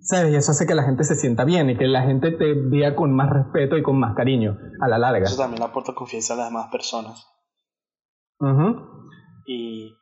[0.03, 0.33] ¿Sabes?
[0.33, 2.95] Y eso hace que la gente se sienta bien y que la gente te vea
[2.95, 5.25] con más respeto y con más cariño a la larga.
[5.25, 7.27] Eso también aporta confianza a las demás personas.
[9.45, 9.97] Y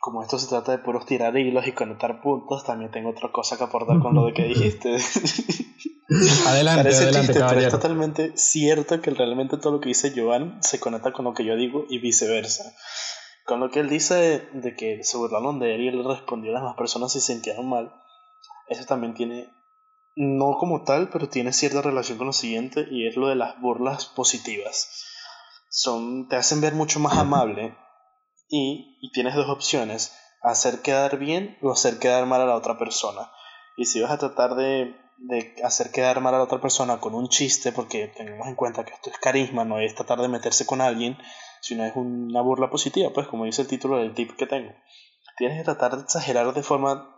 [0.00, 3.58] como esto se trata de puros tirar hilos y conectar puntos, también tengo otra cosa
[3.58, 4.96] que aportar con lo de que dijiste.
[6.46, 11.12] adelante, adelante, Pero es totalmente cierto que realmente todo lo que dice Joan se conecta
[11.12, 12.72] con lo que yo digo y viceversa.
[13.44, 16.54] Con lo que él dice de, que se burlaron de él y él respondió a
[16.54, 17.92] las demás personas y se sintieron mal,
[18.68, 19.50] eso también tiene,
[20.16, 23.60] no como tal, pero tiene cierta relación con lo siguiente y es lo de las
[23.60, 25.04] burlas positivas.
[25.70, 27.76] Son, te hacen ver mucho más amable
[28.48, 32.78] y, y tienes dos opciones, hacer quedar bien o hacer quedar mal a la otra
[32.78, 33.30] persona.
[33.76, 37.14] Y si vas a tratar de de hacer quedar mal a la otra persona con
[37.14, 40.66] un chiste, porque tengamos en cuenta que esto es carisma, no es tratar de meterse
[40.66, 41.16] con alguien,
[41.60, 44.72] sino es una burla positiva, pues como dice el título del tip que tengo.
[45.36, 47.15] Tienes que tratar de exagerar de forma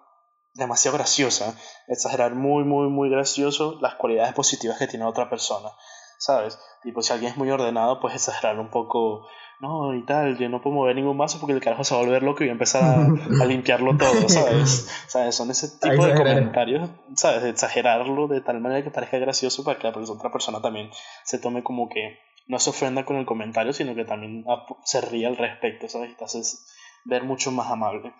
[0.54, 1.54] demasiado graciosa,
[1.86, 5.70] exagerar muy, muy, muy gracioso las cualidades positivas que tiene otra persona,
[6.18, 6.58] ¿sabes?
[6.82, 9.26] Tipo, si alguien es muy ordenado, pues exagerar un poco
[9.60, 12.04] no, y tal, yo no puedo mover ningún vaso porque el carajo se va a
[12.04, 14.88] volver loco y va a empezar a, limpiarlo todo, ¿sabes?
[15.08, 15.34] ¿sabes?
[15.34, 17.42] Son ese tipo de comentarios, ¿sabes?
[17.42, 20.90] Exagerarlo de tal manera que parezca gracioso para que la otra persona también
[21.24, 24.44] se tome como que no se ofenda con el comentario, sino que también
[24.84, 26.10] se ríe al respecto, ¿sabes?
[26.10, 26.64] Entonces,
[27.04, 28.14] ver mucho más amable.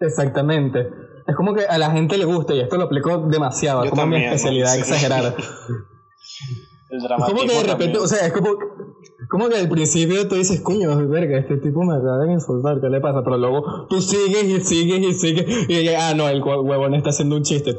[0.00, 0.88] Exactamente.
[1.26, 4.06] Es como que a la gente le gusta, y esto lo aplico demasiado, es como
[4.06, 5.34] mi especialidad exagerar.
[6.90, 7.40] el dramatismo.
[7.40, 8.56] Como que de repente, o sea, es como,
[9.28, 12.88] como que al principio tú dices, coño, verga, este tipo me acaba de insultar, ¿qué
[12.88, 13.22] le pasa?
[13.24, 17.36] Pero luego tú sigues y sigues y sigues y ah, no, el huevón está haciendo
[17.36, 17.76] un chiste.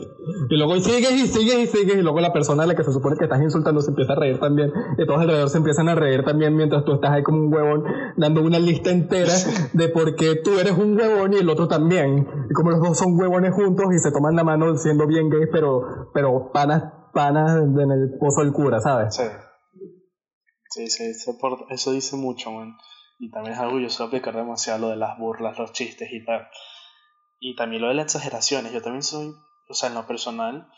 [0.49, 2.91] Y luego sigues y sigues y sigues y luego la persona a la que se
[2.91, 4.71] supone que estás insultando se empieza a reír también.
[4.97, 7.83] Y todos alrededor se empiezan a reír también mientras tú estás ahí como un huevón
[8.17, 9.33] dando una lista entera
[9.73, 12.27] de por qué tú eres un huevón y el otro también.
[12.49, 15.49] Y como los dos son huevones juntos y se toman la mano siendo bien gays,
[15.51, 19.15] pero, pero panas panas en el pozo del cura, ¿sabes?
[19.15, 19.23] Sí.
[20.69, 21.35] Sí, sí, eso,
[21.69, 22.77] eso dice mucho, man.
[23.17, 26.23] Y también es algo yo suelo aplicar demasiado, lo de las burlas, los chistes y
[26.23, 26.47] tal.
[27.39, 28.71] Y también lo de las exageraciones.
[28.71, 29.33] Yo también soy,
[29.67, 30.69] o sea, en lo personal,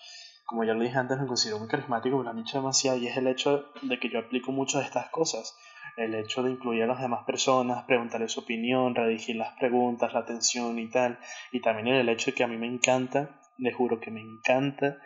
[0.46, 3.08] como ya lo dije antes, me considero muy carismático, me lo han dicho demasiado, y
[3.08, 5.56] es el hecho de que yo aplico mucho de estas cosas.
[5.98, 10.22] El hecho de incluir a las demás personas, preguntarles su opinión, redigir las preguntas, la
[10.22, 11.20] atención y tal.
[11.52, 14.98] Y también el hecho de que a mí me encanta, le juro que me encanta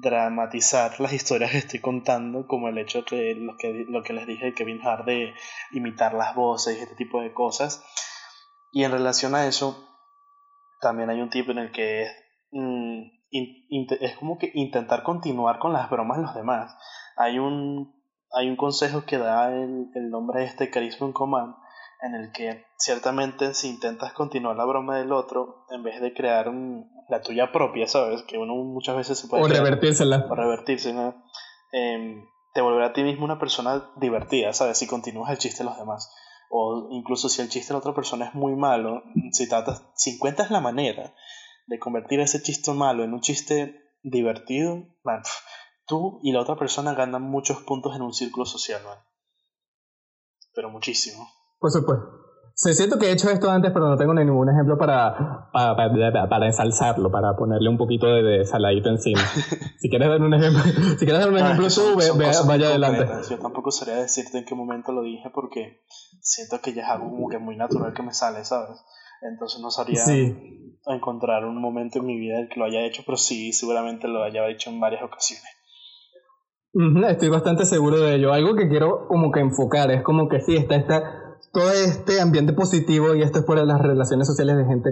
[0.00, 4.26] dramatizar las historias que estoy contando, como el hecho de lo que, lo que les
[4.26, 5.34] dije de Kevin Hart de
[5.72, 7.84] imitar las voces y este tipo de cosas.
[8.72, 9.88] Y en relación a eso,
[10.80, 12.12] también hay un tipo en el que es,
[12.52, 13.02] mm,
[14.00, 16.76] es como que intentar continuar con las bromas de los demás.
[17.16, 17.92] Hay un,
[18.32, 21.56] hay un consejo que da el, el nombre de este Carisma en Command,
[22.00, 26.48] en el que ciertamente si intentas continuar la broma del otro, en vez de crear
[26.48, 28.22] un, la tuya propia, ¿sabes?
[28.22, 29.42] Que uno muchas veces se puede...
[29.42, 30.26] O revertírsela.
[30.28, 31.24] O revertirse, ¿no?
[31.72, 34.78] Em, te volverá a ti mismo una persona divertida, ¿sabes?
[34.78, 36.12] Si continúas el chiste de los demás.
[36.50, 40.14] O incluso si el chiste de la otra persona es muy malo, si tratas, si
[40.14, 41.14] encuentras la manera
[41.66, 45.22] de convertir ese chiste malo en un chiste divertido, man,
[45.86, 48.98] tú y la otra persona ganan muchos puntos en un círculo social, man.
[50.54, 51.28] Pero muchísimo.
[51.58, 52.18] Por supuesto.
[52.60, 55.76] Se siento que he hecho esto antes, pero no tengo ningún ejemplo para, para,
[56.28, 59.20] para, ensalzarlo, para ponerle un poquito de, saladito encima.
[59.78, 60.62] si quieres dar un ejemplo,
[60.98, 61.96] si quieres dar un ejemplo tú,
[62.48, 63.06] vaya adelante.
[63.30, 65.84] Yo tampoco sabría decirte en qué momento lo dije porque
[66.20, 68.84] siento que ya es algo como que muy natural que me sale, ¿sabes?
[69.22, 70.02] Entonces no sabría
[70.86, 74.24] encontrar un momento en mi vida en que lo haya hecho, pero sí, seguramente lo
[74.24, 75.46] haya hecho en varias ocasiones.
[77.08, 78.32] Estoy bastante seguro de ello.
[78.32, 82.52] Algo que quiero como que enfocar es como que sí, está esta todo este ambiente
[82.52, 84.90] positivo y esto es por las relaciones sociales de gente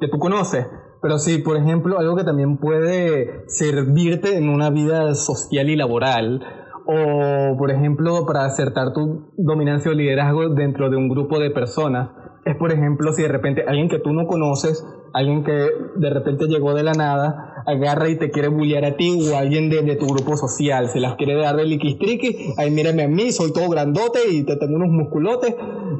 [0.00, 0.66] que tú conoces.
[1.00, 6.42] Pero sí, por ejemplo, algo que también puede servirte en una vida social y laboral,
[6.86, 12.10] o por ejemplo, para acertar tu dominancia o liderazgo dentro de un grupo de personas,
[12.48, 15.52] es por ejemplo si de repente alguien que tú no conoces, alguien que
[15.96, 19.68] de repente llegó de la nada, agarra y te quiere bullear a ti o alguien
[19.68, 23.52] de, tu grupo social, se las quiere dar de liquistriqui, ahí mírame a mí, soy
[23.52, 25.54] todo grandote y te tengo unos musculotes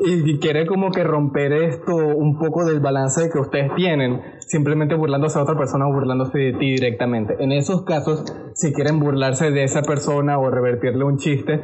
[0.04, 5.38] y quiere como que romper esto un poco del balance que ustedes tienen, simplemente burlándose
[5.38, 7.36] a otra persona o burlándose de ti directamente.
[7.40, 11.60] En esos casos, si quieren burlarse de esa persona o revertirle un chiste,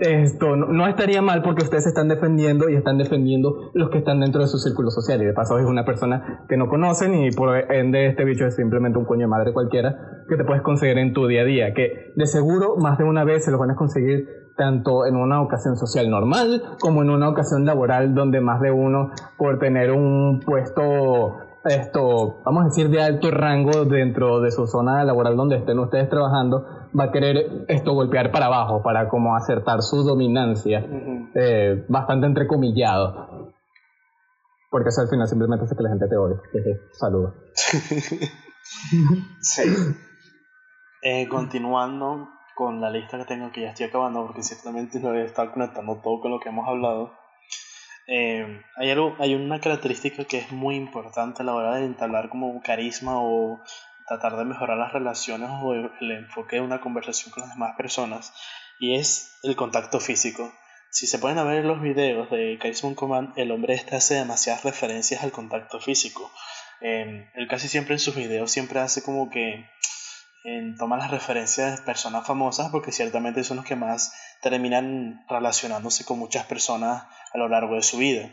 [0.00, 4.42] esto no, estaría mal porque ustedes están defendiendo y están defendiendo los que están dentro
[4.42, 5.22] de su círculo social.
[5.22, 8.56] Y de paso es una persona que no conocen y por ende este bicho es
[8.56, 11.74] simplemente un coño de madre cualquiera que te puedes conseguir en tu día a día
[11.74, 15.40] que de seguro más de una vez se lo van a conseguir tanto en una
[15.42, 20.40] ocasión social normal como en una ocasión laboral donde más de uno por tener un
[20.40, 21.36] puesto
[21.68, 26.08] esto, vamos a decir, de alto rango dentro de su zona laboral donde estén ustedes
[26.08, 26.64] trabajando,
[26.98, 30.84] va a querer esto golpear para abajo, para como acertar su dominancia,
[31.34, 33.52] eh, bastante entrecomillado.
[34.70, 36.36] Porque eso al final simplemente hace que la gente te odie.
[36.92, 37.34] Saludos.
[39.40, 39.62] sí.
[41.02, 45.24] Eh, continuando con la lista que tengo, que ya estoy acabando, porque ciertamente no he
[45.24, 47.12] estado conectando todo con lo que hemos hablado.
[48.08, 52.28] Eh, hay, algo, hay una característica que es muy importante a la hora de entablar
[52.28, 53.60] como carisma o
[54.06, 58.32] tratar de mejorar las relaciones o el enfoque de una conversación con las demás personas
[58.78, 60.52] y es el contacto físico.
[60.90, 65.22] Si se pueden ver los videos de Carisma Command, el hombre este hace demasiadas referencias
[65.22, 66.30] al contacto físico.
[66.80, 69.66] Eh, él casi siempre en sus videos siempre hace como que
[70.78, 76.18] toma las referencias de personas famosas porque ciertamente son los que más terminan relacionándose con
[76.18, 78.30] muchas personas a lo largo de su vida,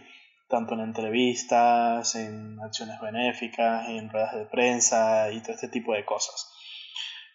[0.53, 6.05] tanto en entrevistas, en acciones benéficas, en ruedas de prensa y todo este tipo de
[6.05, 6.53] cosas.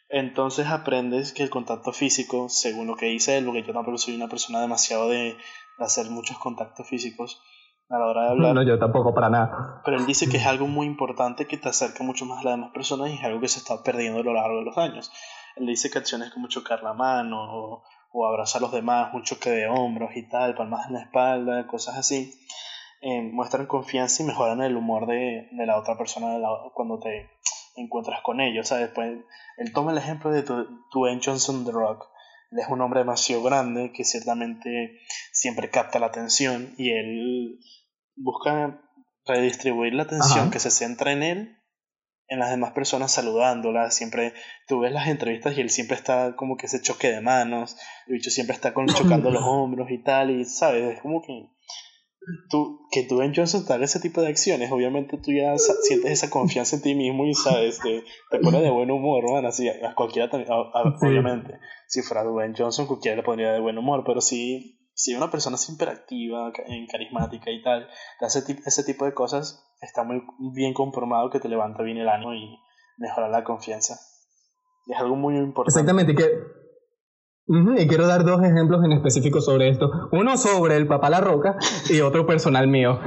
[0.08, 4.14] Entonces aprendes que el contacto físico, según lo que dice él, porque yo tampoco soy
[4.14, 5.36] una persona demasiado de
[5.80, 7.42] hacer muchos contactos físicos,
[7.90, 8.54] a la hora de hablar.
[8.54, 9.82] No, yo tampoco para nada.
[9.84, 12.54] Pero él dice que es algo muy importante que te acerca mucho más a las
[12.54, 15.10] demás personas y es algo que se está perdiendo a lo largo de los años.
[15.56, 19.24] Él dice que acciones como chocar la mano o, o abrazar a los demás, un
[19.24, 22.32] choque de hombros y tal, palmas en la espalda, cosas así,
[23.00, 26.38] eh, muestran confianza y mejoran el humor de, de la otra persona
[26.74, 27.30] cuando te
[27.76, 28.68] encuentras con ellos.
[28.68, 28.90] ¿sabes?
[28.94, 29.18] Pues,
[29.56, 30.42] él toma el ejemplo de
[30.92, 32.06] Dwayne Johnson The Rock.
[32.50, 35.00] Él es un hombre demasiado grande que ciertamente
[35.32, 37.58] siempre capta la atención y él
[38.16, 38.80] busca
[39.26, 41.58] redistribuir la atención que se centra en él
[42.28, 44.34] en las demás personas saludándolas, siempre
[44.66, 48.14] tú ves las entrevistas y él siempre está como que ese choque de manos, el
[48.14, 51.48] bicho siempre está con, chocando los hombros y tal, y sabes, es como que
[52.48, 56.10] tú, que tú en Johnson te haga ese tipo de acciones, obviamente tú ya sientes
[56.10, 59.68] esa confianza en ti mismo y sabes, te, te pone de buen humor, bueno, así,
[59.68, 64.20] a cualquiera también, obviamente, si fuera Dwayne Johnson, cualquiera le pondría de buen humor, pero
[64.20, 66.52] si, si una persona es hiperactiva,
[66.90, 67.88] carismática y tal,
[68.20, 70.22] hace ese tipo de cosas, está muy
[70.54, 72.58] bien comprobado que te levanta bien el ánimo y
[72.98, 73.94] mejora la confianza.
[74.86, 75.78] Es algo muy importante.
[75.78, 76.57] Exactamente, que
[77.48, 79.90] y quiero dar dos ejemplos en específico sobre esto.
[80.12, 81.56] Uno sobre el papá La Roca
[81.88, 82.98] y otro personal mío.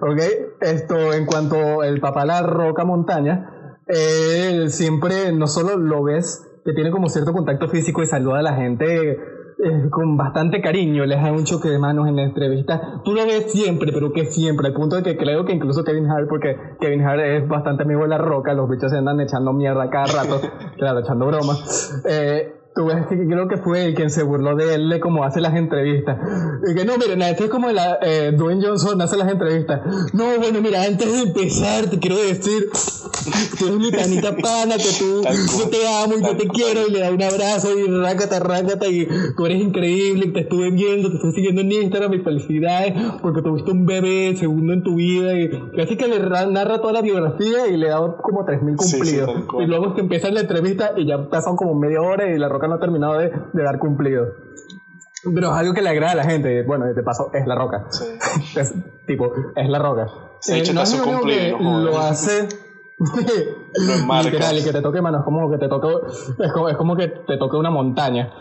[0.00, 0.20] ok,
[0.60, 6.72] esto en cuanto el papá La Roca Montaña, él siempre no solo lo ves que
[6.72, 9.12] tiene como cierto contacto físico y saluda a la gente
[9.58, 13.00] eh, con bastante cariño, les da un choque de manos en la entrevista.
[13.04, 16.10] Tú lo ves siempre, pero que siempre, al punto de que creo que incluso Kevin
[16.10, 19.52] Hart, porque Kevin Hart es bastante amigo de la roca, los bichos se andan echando
[19.52, 20.40] mierda cada rato,
[20.76, 22.02] claro, echando bromas.
[22.08, 25.24] Eh, Tú ves que creo que fue el quien se burló de él de cómo
[25.24, 26.18] hace las entrevistas.
[26.68, 29.80] Y que no, miren, esto es como la, eh, Dwayne Johnson hace las entrevistas.
[30.12, 32.68] No, bueno, mira, antes de empezar te quiero decir,
[33.58, 37.10] tú panita pana, que tú, yo te amo y yo te quiero y le da
[37.10, 41.60] un abrazo y rácata, rácata y tú eres increíble, te estuve viendo, te estoy siguiendo
[41.62, 46.08] en Instagram y felicidades porque tuviste un bebé segundo en tu vida y casi que
[46.08, 49.30] le narra toda la biografía y le da como 3.000 cumplidos.
[49.60, 52.68] y luego que empieza la entrevista y ya pasan como media hora y la roca
[52.68, 54.26] no ha terminado de, dar cumplido.
[55.34, 56.62] Pero es algo que le agrada a la gente.
[56.62, 57.86] Bueno, de paso, es la roca.
[58.56, 58.74] es,
[59.06, 60.06] tipo, es la roca.
[60.48, 62.48] Eh, no es cumplido, lo hace.
[64.24, 65.88] Literal, y que te toque, mano, es como que te toque,
[66.38, 68.32] es como, es como que te toque una montaña.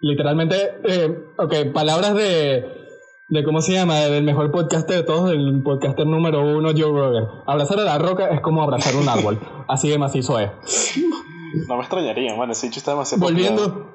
[0.00, 2.84] Literalmente, eh, ok, palabras de,
[3.28, 7.26] de cómo se llama, del mejor podcaster de todos, el podcaster número uno, Joe Rogan.
[7.46, 9.40] Abrazar a la roca es como abrazar un árbol.
[9.68, 10.50] Así de macizo es.
[11.68, 13.24] No me extrañaría, bueno, ese bicho está demasiado.
[13.24, 13.94] Volviendo.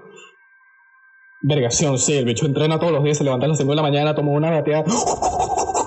[1.42, 3.82] Vergación, sí, el bicho entrena todos los días, se levanta a las 5 de la
[3.82, 4.86] mañana, toma una bateada.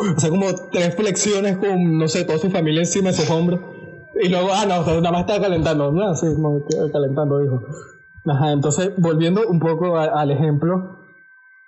[0.03, 3.61] O sea, como tres flexiones con, no sé, toda su familia encima de sus hombros.
[4.23, 5.91] Y luego, ah, no, nada más está calentando.
[5.91, 6.27] No, sí,
[6.93, 7.61] calentando, dijo.
[8.27, 10.99] Ajá, entonces, volviendo un poco al ejemplo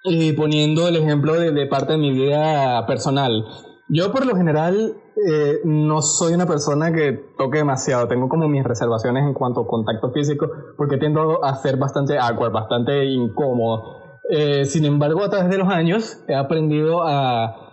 [0.05, 3.45] y poniendo el ejemplo de, de parte de mi vida personal.
[3.89, 8.65] Yo por lo general eh, no soy una persona que toque demasiado, tengo como mis
[8.65, 14.21] reservaciones en cuanto a contacto físico, porque tiendo a ser bastante awkward, bastante incómodo.
[14.31, 17.64] Eh, sin embargo, a través de los años he aprendido a,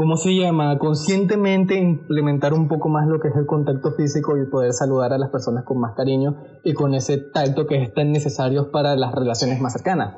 [0.00, 4.48] ¿cómo se llama?, conscientemente implementar un poco más lo que es el contacto físico y
[4.48, 8.10] poder saludar a las personas con más cariño y con ese tacto que es tan
[8.10, 10.16] necesario para las relaciones más cercanas.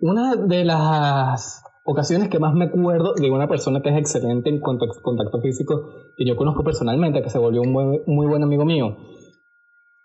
[0.00, 4.58] Una de las ocasiones que más me acuerdo de una persona que es excelente en
[4.58, 8.42] cuanto a contacto físico, que yo conozco personalmente, que se volvió un muy, muy buen
[8.42, 8.96] amigo mío.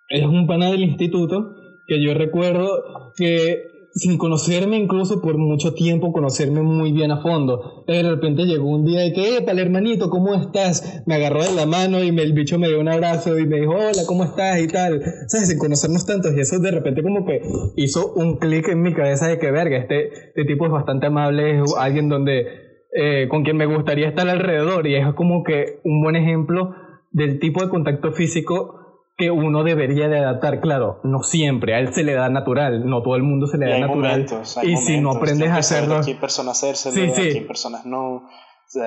[0.08, 1.56] Es un pana del instituto
[1.88, 7.84] que yo recuerdo que sin conocerme incluso por mucho tiempo, conocerme muy bien a fondo.
[7.86, 11.04] De repente llegó un día y que, tal hermanito, ¿cómo estás?
[11.06, 13.60] Me agarró de la mano y me, el bicho me dio un abrazo y me
[13.60, 14.62] dijo, hola, ¿cómo estás?
[14.62, 15.02] Y tal.
[15.28, 15.50] ¿Sabes?
[15.50, 16.34] Sin conocernos tantos.
[16.36, 17.42] Y eso de repente como que
[17.76, 21.62] hizo un clic en mi cabeza de que, verga, este, este tipo es bastante amable,
[21.62, 22.48] es alguien donde,
[22.94, 24.88] eh, con quien me gustaría estar alrededor.
[24.88, 26.74] Y es como que un buen ejemplo
[27.12, 28.89] del tipo de contacto físico
[29.20, 33.04] que uno debería de adaptar, claro, no siempre, a él se le da natural, no
[33.04, 34.26] todo el mundo se le da natural.
[34.64, 35.98] y si no aprendes a hacerlo...
[35.98, 37.30] Aquí personas hacérselo, sí, sí.
[37.30, 38.30] aquí personas no.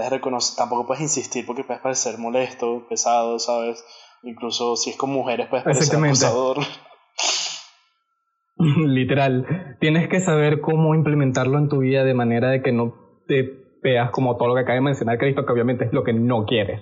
[0.08, 3.84] reconocer, tampoco puedes insistir porque puedes parecer molesto, pesado, ¿sabes?
[4.22, 6.56] Incluso si es con mujeres puedes parecer acusador.
[8.56, 12.94] Literal, tienes que saber cómo implementarlo en tu vida de manera de que no
[13.28, 16.14] te veas como todo lo que acaba de mencionar Cristo, que obviamente es lo que
[16.14, 16.80] no quieres.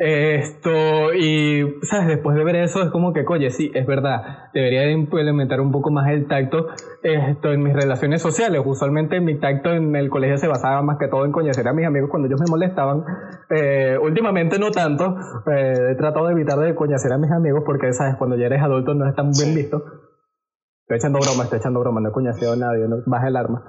[0.00, 2.06] Esto, y, ¿sabes?
[2.06, 5.90] Después de ver eso, es como que, oye, sí, es verdad, debería implementar un poco
[5.90, 6.68] más el tacto
[7.02, 8.62] esto, en mis relaciones sociales.
[8.64, 11.84] Usualmente mi tacto en el colegio se basaba más que todo en conocer a mis
[11.84, 13.04] amigos cuando ellos me molestaban.
[13.50, 15.16] Eh, últimamente no tanto,
[15.50, 18.14] eh, he tratado de evitar de conocer a mis amigos porque, ¿sabes?
[18.18, 19.82] Cuando ya eres adulto no es tan bien visto.
[20.82, 23.64] Estoy echando broma, estoy echando broma, no he coñaseado a nadie, no, baja el arma.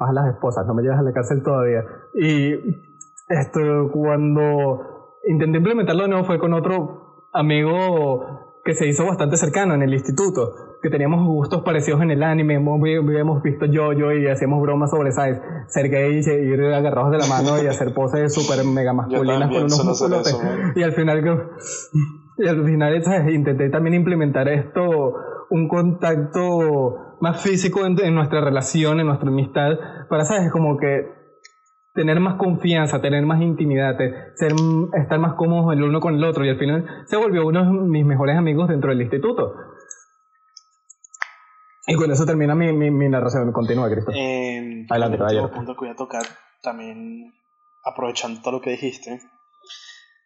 [0.00, 1.84] Baja las esposas, no me llevas a la cárcel todavía.
[2.14, 2.52] Y
[3.28, 9.74] esto, cuando intenté implementarlo de nuevo fue con otro amigo que se hizo bastante cercano
[9.74, 14.60] en el instituto, que teníamos gustos parecidos en el anime, habíamos visto yo-yo y hacíamos
[14.60, 15.40] bromas sobre, ¿sabes?
[15.68, 19.64] Ser gay y ir agarrados de la mano y hacer poses súper mega masculinas con
[19.64, 20.40] unos músculos.
[20.76, 21.50] Y al final,
[22.38, 23.34] y al final ¿sabes?
[23.34, 25.14] intenté también implementar esto,
[25.50, 29.72] un contacto más físico en, en nuestra relación, en nuestra amistad,
[30.08, 30.52] para, ¿sabes?
[30.52, 31.17] Como que
[31.98, 33.98] tener más confianza, tener más intimidad,
[34.36, 34.52] ser,
[34.92, 37.88] estar más cómodos el uno con el otro y al final se volvió uno de
[37.88, 39.52] mis mejores amigos dentro del instituto.
[41.88, 43.50] Y con eso termina mi, mi, mi narración.
[43.50, 44.12] Continúa, Cristo.
[44.14, 46.22] Eh, Adelante, el último punto que voy a tocar,
[46.62, 47.34] también
[47.82, 49.18] aprovechando todo lo que dijiste,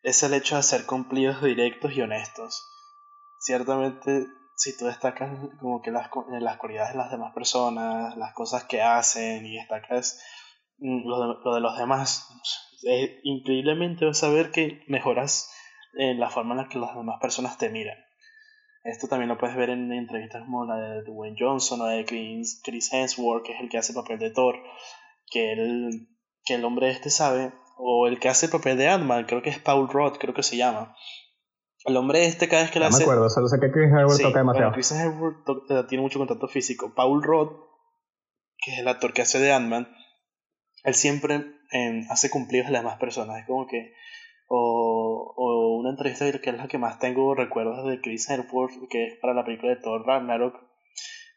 [0.02, 2.68] es el hecho de ser cumplidos, directos y honestos.
[3.38, 8.64] Ciertamente, si tú destacas como que las, las cualidades de las demás personas, las cosas
[8.64, 10.20] que hacen y destacas
[10.82, 12.28] lo de, lo de los demás,
[12.82, 15.50] es increíblemente vas a ver que mejoras
[15.94, 17.96] en la forma en la que las demás personas te miran.
[18.84, 22.60] Esto también lo puedes ver en entrevistas como la de Dwayne Johnson o de Chris,
[22.64, 24.56] Chris Hemsworth, que es el que hace el papel de Thor,
[25.30, 26.08] que el,
[26.44, 29.50] que el hombre este sabe, o el que hace el papel de Ant-Man, creo que
[29.50, 30.96] es Paul Roth, creo que se llama.
[31.84, 33.04] El hombre este cada vez que lo hace...
[33.04, 34.72] No me acuerdo, solo sé que Chris Hemsworth toca demasiado.
[34.72, 36.92] Chris Hemsworth tiene mucho contacto físico.
[36.94, 37.52] Paul Roth,
[38.58, 39.88] que es el actor que hace de Ant-Man,
[40.84, 43.38] él siempre em, hace cumplidos a las demás personas.
[43.38, 43.92] Es como que
[44.48, 49.06] o, o una entrevista que es la que más tengo recuerdos de Chris Hemsworth, que
[49.06, 50.60] es para la película de Thor Ragnarok,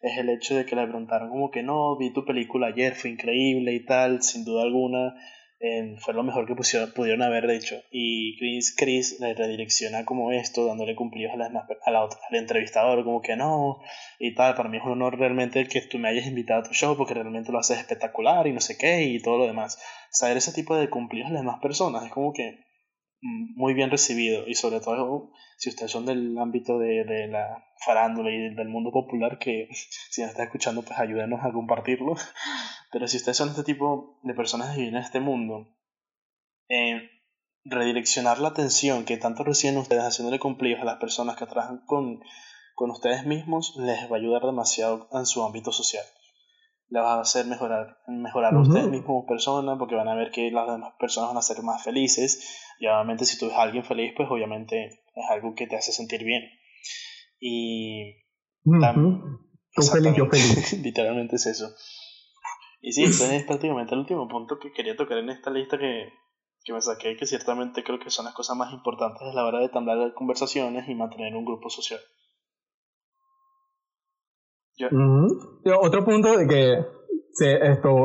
[0.02, 3.12] es el hecho de que le preguntaron como que no, vi tu película ayer, fue
[3.12, 5.16] increíble y tal, sin duda alguna,
[5.60, 7.82] eh, fue lo mejor que pudieron haber hecho.
[7.92, 13.04] Y Chris, Chris le redirecciona como esto, dándole cumplidos a, la, a la al entrevistador,
[13.04, 13.80] como que no,
[14.20, 16.74] y tal, para mí es un honor realmente que tú me hayas invitado a tu
[16.74, 19.80] show porque realmente lo haces espectacular y no sé qué y todo lo demás.
[20.10, 22.65] Saber ese tipo de cumplidos a las demás personas es como que
[23.26, 28.30] muy bien recibido y sobre todo si ustedes son del ámbito de, de la farándula
[28.30, 29.68] y del mundo popular que
[30.12, 32.16] si nos está escuchando pues ayúdenos a compartirlo
[32.92, 35.68] pero si ustedes son este tipo de personas que viven en este mundo
[36.70, 37.10] eh,
[37.64, 42.20] redireccionar la atención que tanto reciben ustedes haciéndole cumplidos a las personas que trabajan con,
[42.76, 46.06] con ustedes mismos les va a ayudar demasiado en su ámbito social
[46.90, 50.32] le va a hacer mejorar, mejorar a ustedes mismos como personas, porque van a ver
[50.32, 52.65] que las demás personas van a ser más felices.
[52.80, 55.92] Y obviamente si tú ves a alguien feliz, pues obviamente es algo que te hace
[55.92, 56.44] sentir bien.
[57.40, 58.24] Y...
[59.74, 60.74] Tú feliz, yo feliz.
[60.84, 61.70] literalmente es eso.
[62.82, 66.14] Y sí, ese es prácticamente el último punto que quería tocar en esta lista que,
[66.64, 69.60] que me saqué, que ciertamente creo que son las cosas más importantes a la hora
[69.60, 72.00] de entablar conversaciones y mantener un grupo social.
[75.80, 76.74] Otro punto de que
[77.40, 77.96] esto,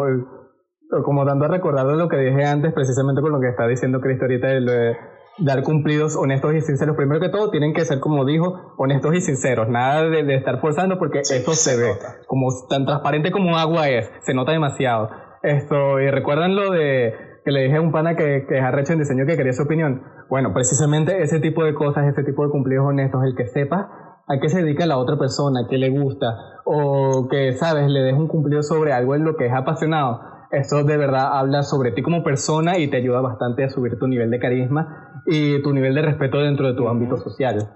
[1.05, 4.25] como dando a recordar lo que dije antes, precisamente con lo que está diciendo Cristo
[4.25, 4.97] ahorita, de
[5.39, 6.97] dar cumplidos honestos y sinceros.
[6.97, 9.69] Primero que todo, tienen que ser, como dijo, honestos y sinceros.
[9.69, 11.93] Nada de, estar forzando porque esto se, ve.
[12.27, 15.11] Como tan transparente como agua es, se nota demasiado.
[15.43, 17.15] Esto, y recuerdan lo de
[17.45, 19.63] que le dije a un pana que, que es arrecho en diseño que quería su
[19.63, 20.03] opinión.
[20.29, 24.39] Bueno, precisamente ese tipo de cosas, ese tipo de cumplidos honestos, el que sepa a
[24.39, 28.29] qué se dedica la otra persona, qué le gusta, o que, sabes, le des un
[28.29, 30.21] cumplido sobre algo en lo que es apasionado.
[30.51, 34.09] Esto de verdad habla sobre ti como persona y te ayuda bastante a subir tu
[34.09, 37.71] nivel de carisma y tu nivel de respeto dentro de tu ámbito social.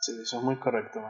[0.00, 1.00] Sí, eso es muy correcto.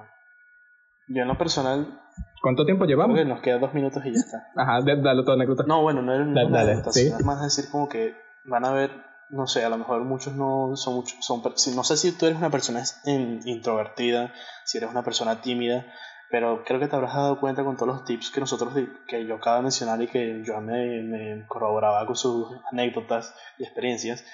[1.09, 2.01] Yo en lo personal...
[2.43, 3.25] ¿Cuánto tiempo llevamos?
[3.27, 4.47] nos queda dos minutos y ya está.
[4.57, 5.65] Ajá, dale toda anécdota.
[5.67, 7.07] No, bueno, no era una anécdota, ¿sí?
[7.07, 8.91] es más decir como que van a ver
[9.31, 11.43] no sé, a lo mejor muchos no son muchos, son,
[11.75, 14.33] no sé si tú eres una persona introvertida,
[14.65, 15.87] si eres una persona tímida,
[16.31, 18.73] pero creo que te habrás dado cuenta con todos los tips que nosotros,
[19.09, 23.65] que yo acabo de mencionar y que yo me, me corroboraba con sus anécdotas y
[23.65, 24.25] experiencias,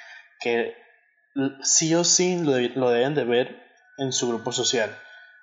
[0.41, 0.75] que
[1.63, 3.63] sí o sí lo, lo deben de ver
[3.99, 4.95] en su grupo social.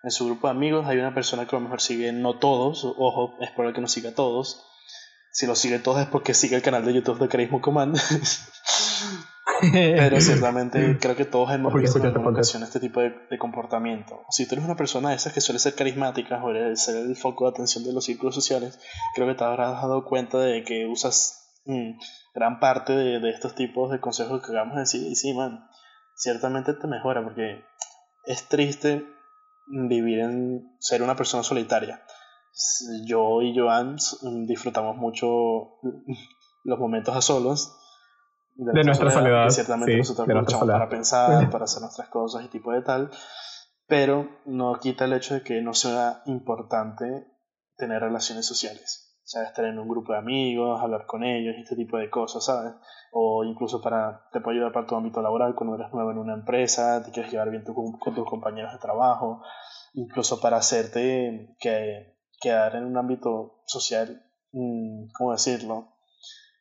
[0.03, 2.83] En su grupo de amigos hay una persona que a lo mejor sigue, no todos,
[2.85, 4.65] ojo, es el que no siga todos.
[5.31, 7.97] Si lo sigue todos es porque sigue el canal de YouTube de Carisma Command.
[9.71, 14.21] Pero ciertamente creo que todos hemos visto en alguna ocasión este tipo de, comportamiento.
[14.29, 17.45] Si tú eres una persona de esas que suele ser carismática o ser el foco
[17.45, 18.79] de atención de los círculos sociales,
[19.15, 21.91] creo que te habrás dado cuenta de que usas mm,
[22.35, 25.07] gran parte de, estos tipos de consejos que acabamos de decir.
[25.07, 25.67] Y sí, man,
[26.15, 27.63] ciertamente te mejora porque
[28.25, 29.05] es triste
[29.67, 32.03] vivir en ser una persona solitaria.
[33.05, 33.97] Yo y Joan
[34.45, 35.79] disfrutamos mucho
[36.63, 37.79] los momentos a solos
[38.55, 39.49] de, nuestra soledad.
[39.49, 43.11] ciertamente nosotros aprovechamos para pensar, para hacer nuestras cosas y tipo de tal,
[43.87, 47.27] pero no quita el hecho de que no sea importante
[47.77, 49.09] tener relaciones sociales.
[49.23, 52.73] Estar en un grupo de amigos, hablar con ellos, este tipo de cosas, ¿sabes?
[53.11, 56.33] O incluso para, te puede ayudar para tu ámbito laboral cuando eres nuevo en una
[56.33, 59.41] empresa, te quieres llevar bien con tus compañeros de trabajo,
[59.93, 65.92] incluso para hacerte que, quedar en un ámbito social, mm, ¿cómo decirlo?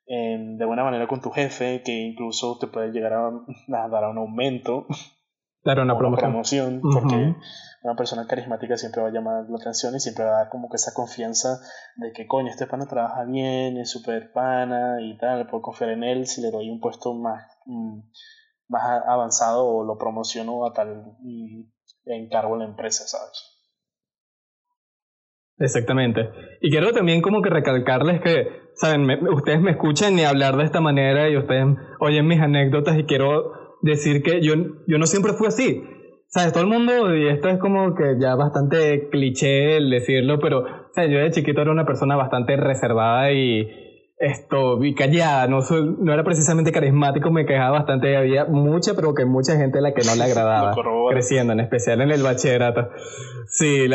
[0.06, 3.30] De buena manera con tu jefe, que incluso te puede llegar a,
[3.88, 4.86] dar un aumento.
[5.64, 6.80] Dar una promoción.
[6.82, 7.36] porque
[7.84, 10.68] una persona carismática siempre va a llamar la atención y siempre va a dar como
[10.68, 11.60] que esa confianza
[11.94, 16.02] de que, coño, este pana trabaja bien, es súper pana y tal, puedo confiar en
[16.02, 18.00] él si le doy un puesto más, mm,
[18.70, 21.62] más avanzado o lo promociono a tal mm,
[22.06, 23.52] encargo en la empresa, ¿sabes?
[25.58, 26.28] Exactamente.
[26.60, 30.80] Y quiero también como que recalcarles que saben, ustedes me escuchan y hablar de esta
[30.80, 31.66] manera y ustedes
[32.00, 34.54] oyen mis anécdotas y quiero decir que yo,
[34.86, 35.84] yo no siempre fui así.
[36.28, 36.54] ¿Sabes?
[36.54, 40.94] Todo el mundo, y esto es como que ya bastante cliché el decirlo, pero o
[40.94, 43.68] sea, yo de chiquito era una persona bastante reservada y
[44.22, 49.14] esto, y callada, no, soy, no era precisamente carismático, me quejaba bastante, había mucha, pero
[49.14, 50.74] que mucha gente a la que no le agradaba,
[51.10, 52.88] creciendo, en especial en el bachillerato.
[53.48, 53.86] Sí,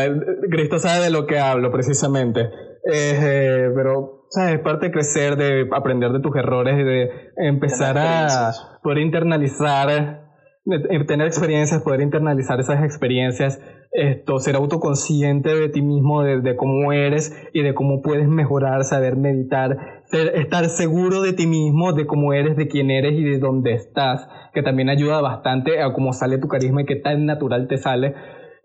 [0.51, 2.49] Cristo sabe de lo que hablo, precisamente.
[2.91, 4.55] Eh, pero, ¿sabes?
[4.55, 8.51] Es parte de crecer, de aprender de tus errores, de empezar a
[8.83, 10.23] poder internalizar,
[10.65, 13.59] de tener experiencias, poder internalizar esas experiencias,
[13.91, 19.15] esto, ser autoconsciente de ti mismo, de, cómo eres y de cómo puedes mejorar, saber
[19.15, 23.73] meditar, estar seguro de ti mismo, de cómo eres, de quién eres y de dónde
[23.73, 27.77] estás, que también ayuda bastante a cómo sale tu carisma y qué tan natural te
[27.77, 28.13] sale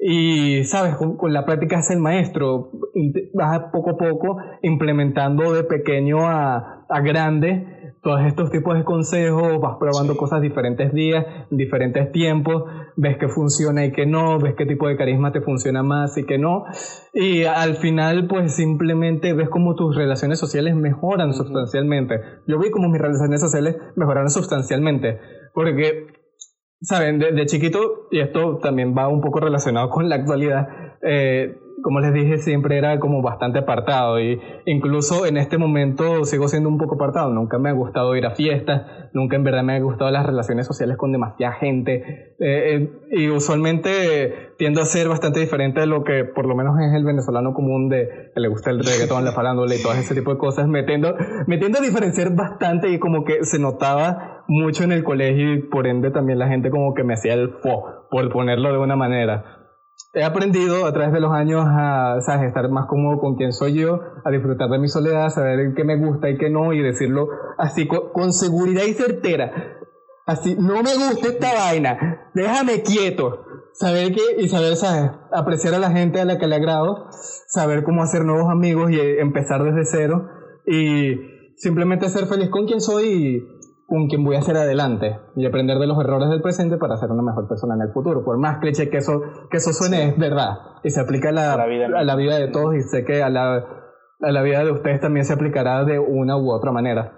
[0.04, 2.70] y, sabes, con, la práctica es el maestro.
[3.34, 9.60] Vas poco a poco implementando de pequeño a, a grande todos estos tipos de consejos,
[9.60, 12.64] vas probando cosas diferentes días, diferentes tiempos,
[12.96, 16.26] ves que funciona y que no, ves qué tipo de carisma te funciona más y
[16.26, 16.64] que no.
[17.14, 22.20] Y al final, pues simplemente ves cómo tus relaciones sociales mejoran sustancialmente.
[22.48, 25.20] Yo vi cómo mis relaciones sociales mejoraron sustancialmente.
[25.54, 26.21] Porque
[26.82, 30.68] saben, de, chiquito, y esto también va un poco relacionado con la actualidad,
[31.02, 36.48] eh, como les dije, siempre era como bastante apartado y incluso en este momento sigo
[36.48, 37.32] siendo un poco apartado.
[37.32, 40.66] Nunca me ha gustado ir a fiestas, nunca en verdad me ha gustado las relaciones
[40.66, 46.04] sociales con demasiada gente eh, eh, y usualmente tiendo a ser bastante diferente de lo
[46.04, 49.32] que por lo menos es el venezolano común de que le gusta el reggaetón, la
[49.32, 50.68] farándula y todo ese tipo de cosas.
[50.68, 51.14] Me tiendo,
[51.46, 55.62] me tiendo a diferenciar bastante y como que se notaba mucho en el colegio y
[55.62, 58.96] por ende también la gente como que me hacía el fo, por ponerlo de una
[58.96, 59.61] manera
[60.14, 64.00] he aprendido a través de los años a estar más cómodo con quien soy yo,
[64.24, 67.28] a disfrutar de mi soledad, a saber qué me gusta y qué no, y decirlo
[67.58, 69.78] así con, seguridad y certera.
[70.26, 73.44] Así, no me gusta esta vaina, déjame quieto.
[73.74, 75.10] Saber que, y saber, ¿sabes?
[75.32, 77.06] Apreciar a la gente a la que le agrado,
[77.46, 80.28] saber cómo hacer nuevos amigos y empezar desde cero,
[80.66, 81.16] y
[81.56, 83.46] simplemente ser feliz con quien soy
[83.92, 87.10] con quien voy a hacer adelante y aprender de los errores del presente para ser
[87.10, 88.24] una mejor persona en el futuro.
[88.24, 89.20] Por más cliché que eso,
[89.50, 90.80] que eso suene, es verdad.
[90.82, 93.28] Y se aplica a la, vida, a la vida de todos y sé que a
[93.28, 97.12] la, a la vida de ustedes también se aplicará de una u otra manera.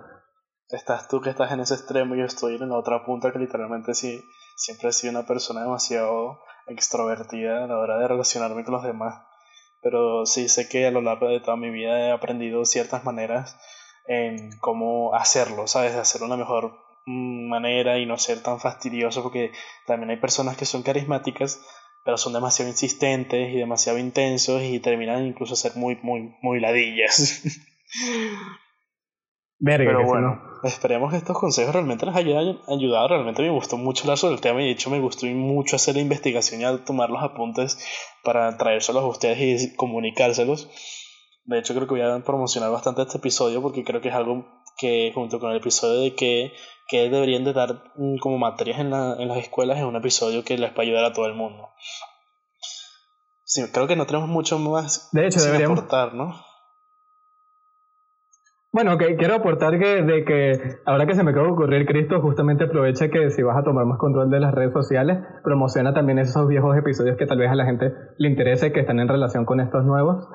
[0.68, 3.38] Estás tú que estás en ese extremo y yo estoy en la otra punta que
[3.38, 4.20] literalmente sí,
[4.56, 9.22] siempre he sido una persona demasiado extrovertida a la hora de relacionarme con los demás.
[9.80, 13.56] Pero sí sé que a lo largo de toda mi vida he aprendido ciertas maneras
[14.06, 15.94] en cómo hacerlo, ¿sabes?
[15.94, 19.52] De hacerlo de una mejor manera y no ser tan fastidioso, porque
[19.86, 21.60] también hay personas que son carismáticas,
[22.04, 26.60] pero son demasiado insistentes y demasiado intensos y terminan incluso a ser muy, muy, muy
[26.60, 27.42] ladillas.
[29.64, 33.08] pero bueno, esperemos que estos consejos realmente les hayan ayudado.
[33.08, 35.94] Realmente me gustó mucho hablar sobre el tema y de hecho me gustó mucho hacer
[35.94, 37.78] la investigación y tomar los apuntes
[38.22, 40.68] para traérselos a ustedes y comunicárselos.
[41.44, 44.46] De hecho, creo que voy a promocionar bastante este episodio porque creo que es algo
[44.78, 46.52] que, junto con el episodio de que,
[46.88, 50.44] que deberían de dar mm, como materias en, la, en las escuelas, es un episodio
[50.44, 51.68] que les va a ayudar a todo el mundo.
[53.44, 55.78] Sí, creo que no tenemos mucho más de hecho, deberíamos...
[55.78, 56.34] aportar, ¿no?
[58.72, 62.20] Bueno, que quiero aportar que de que ahora que se me acaba de ocurrir, Cristo
[62.20, 66.18] justamente aprovecha que si vas a tomar más control de las redes sociales, promociona también
[66.18, 69.44] esos viejos episodios que tal vez a la gente le interese, que están en relación
[69.44, 70.26] con estos nuevos.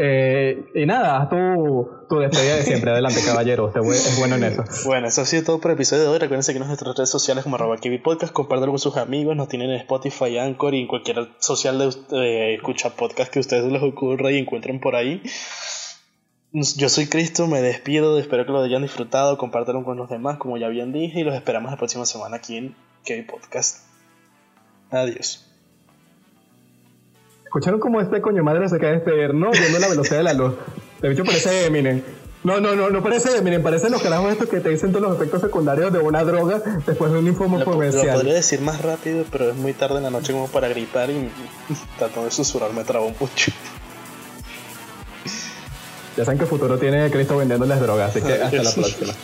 [0.00, 2.92] Eh, y nada, tu, tu despedida de siempre.
[2.92, 3.72] Adelante, caballero.
[3.74, 4.64] Es bueno en eso.
[4.86, 6.18] Bueno, eso ha sido todo por el episodio de hoy.
[6.18, 8.32] Recuerden seguirnos en nuestras redes sociales como arroba Podcast.
[8.32, 9.34] Compártanlo con sus amigos.
[9.34, 13.82] Nos tienen en Spotify, Anchor y en cualquier social de escucha podcast que ustedes les
[13.82, 15.20] ocurra y encuentren por ahí.
[16.52, 18.20] Yo soy Cristo, me despido.
[18.20, 19.36] Espero que lo hayan disfrutado.
[19.36, 21.20] Compártanlo con los demás, como ya bien dije.
[21.20, 23.84] Y los esperamos la próxima semana aquí en KB Podcast.
[24.92, 25.47] Adiós.
[27.48, 30.52] ¿Escucharon cómo este coño madre se cae este no viendo la velocidad de la luz?
[31.00, 32.02] De hecho parece Eminem.
[32.44, 35.16] No, no, no, no parece Eminem, parecen los carajos estos que te dicen todos los
[35.16, 38.06] efectos secundarios de una droga después de un informe comercial.
[38.06, 41.08] Lo podría decir más rápido, pero es muy tarde en la noche como para gritar
[41.08, 41.30] y
[41.96, 43.50] tratando de susurrar me trabo un pucho.
[46.18, 49.14] Ya saben que Futuro tiene Cristo vendiendo las drogas, así que hasta la próxima.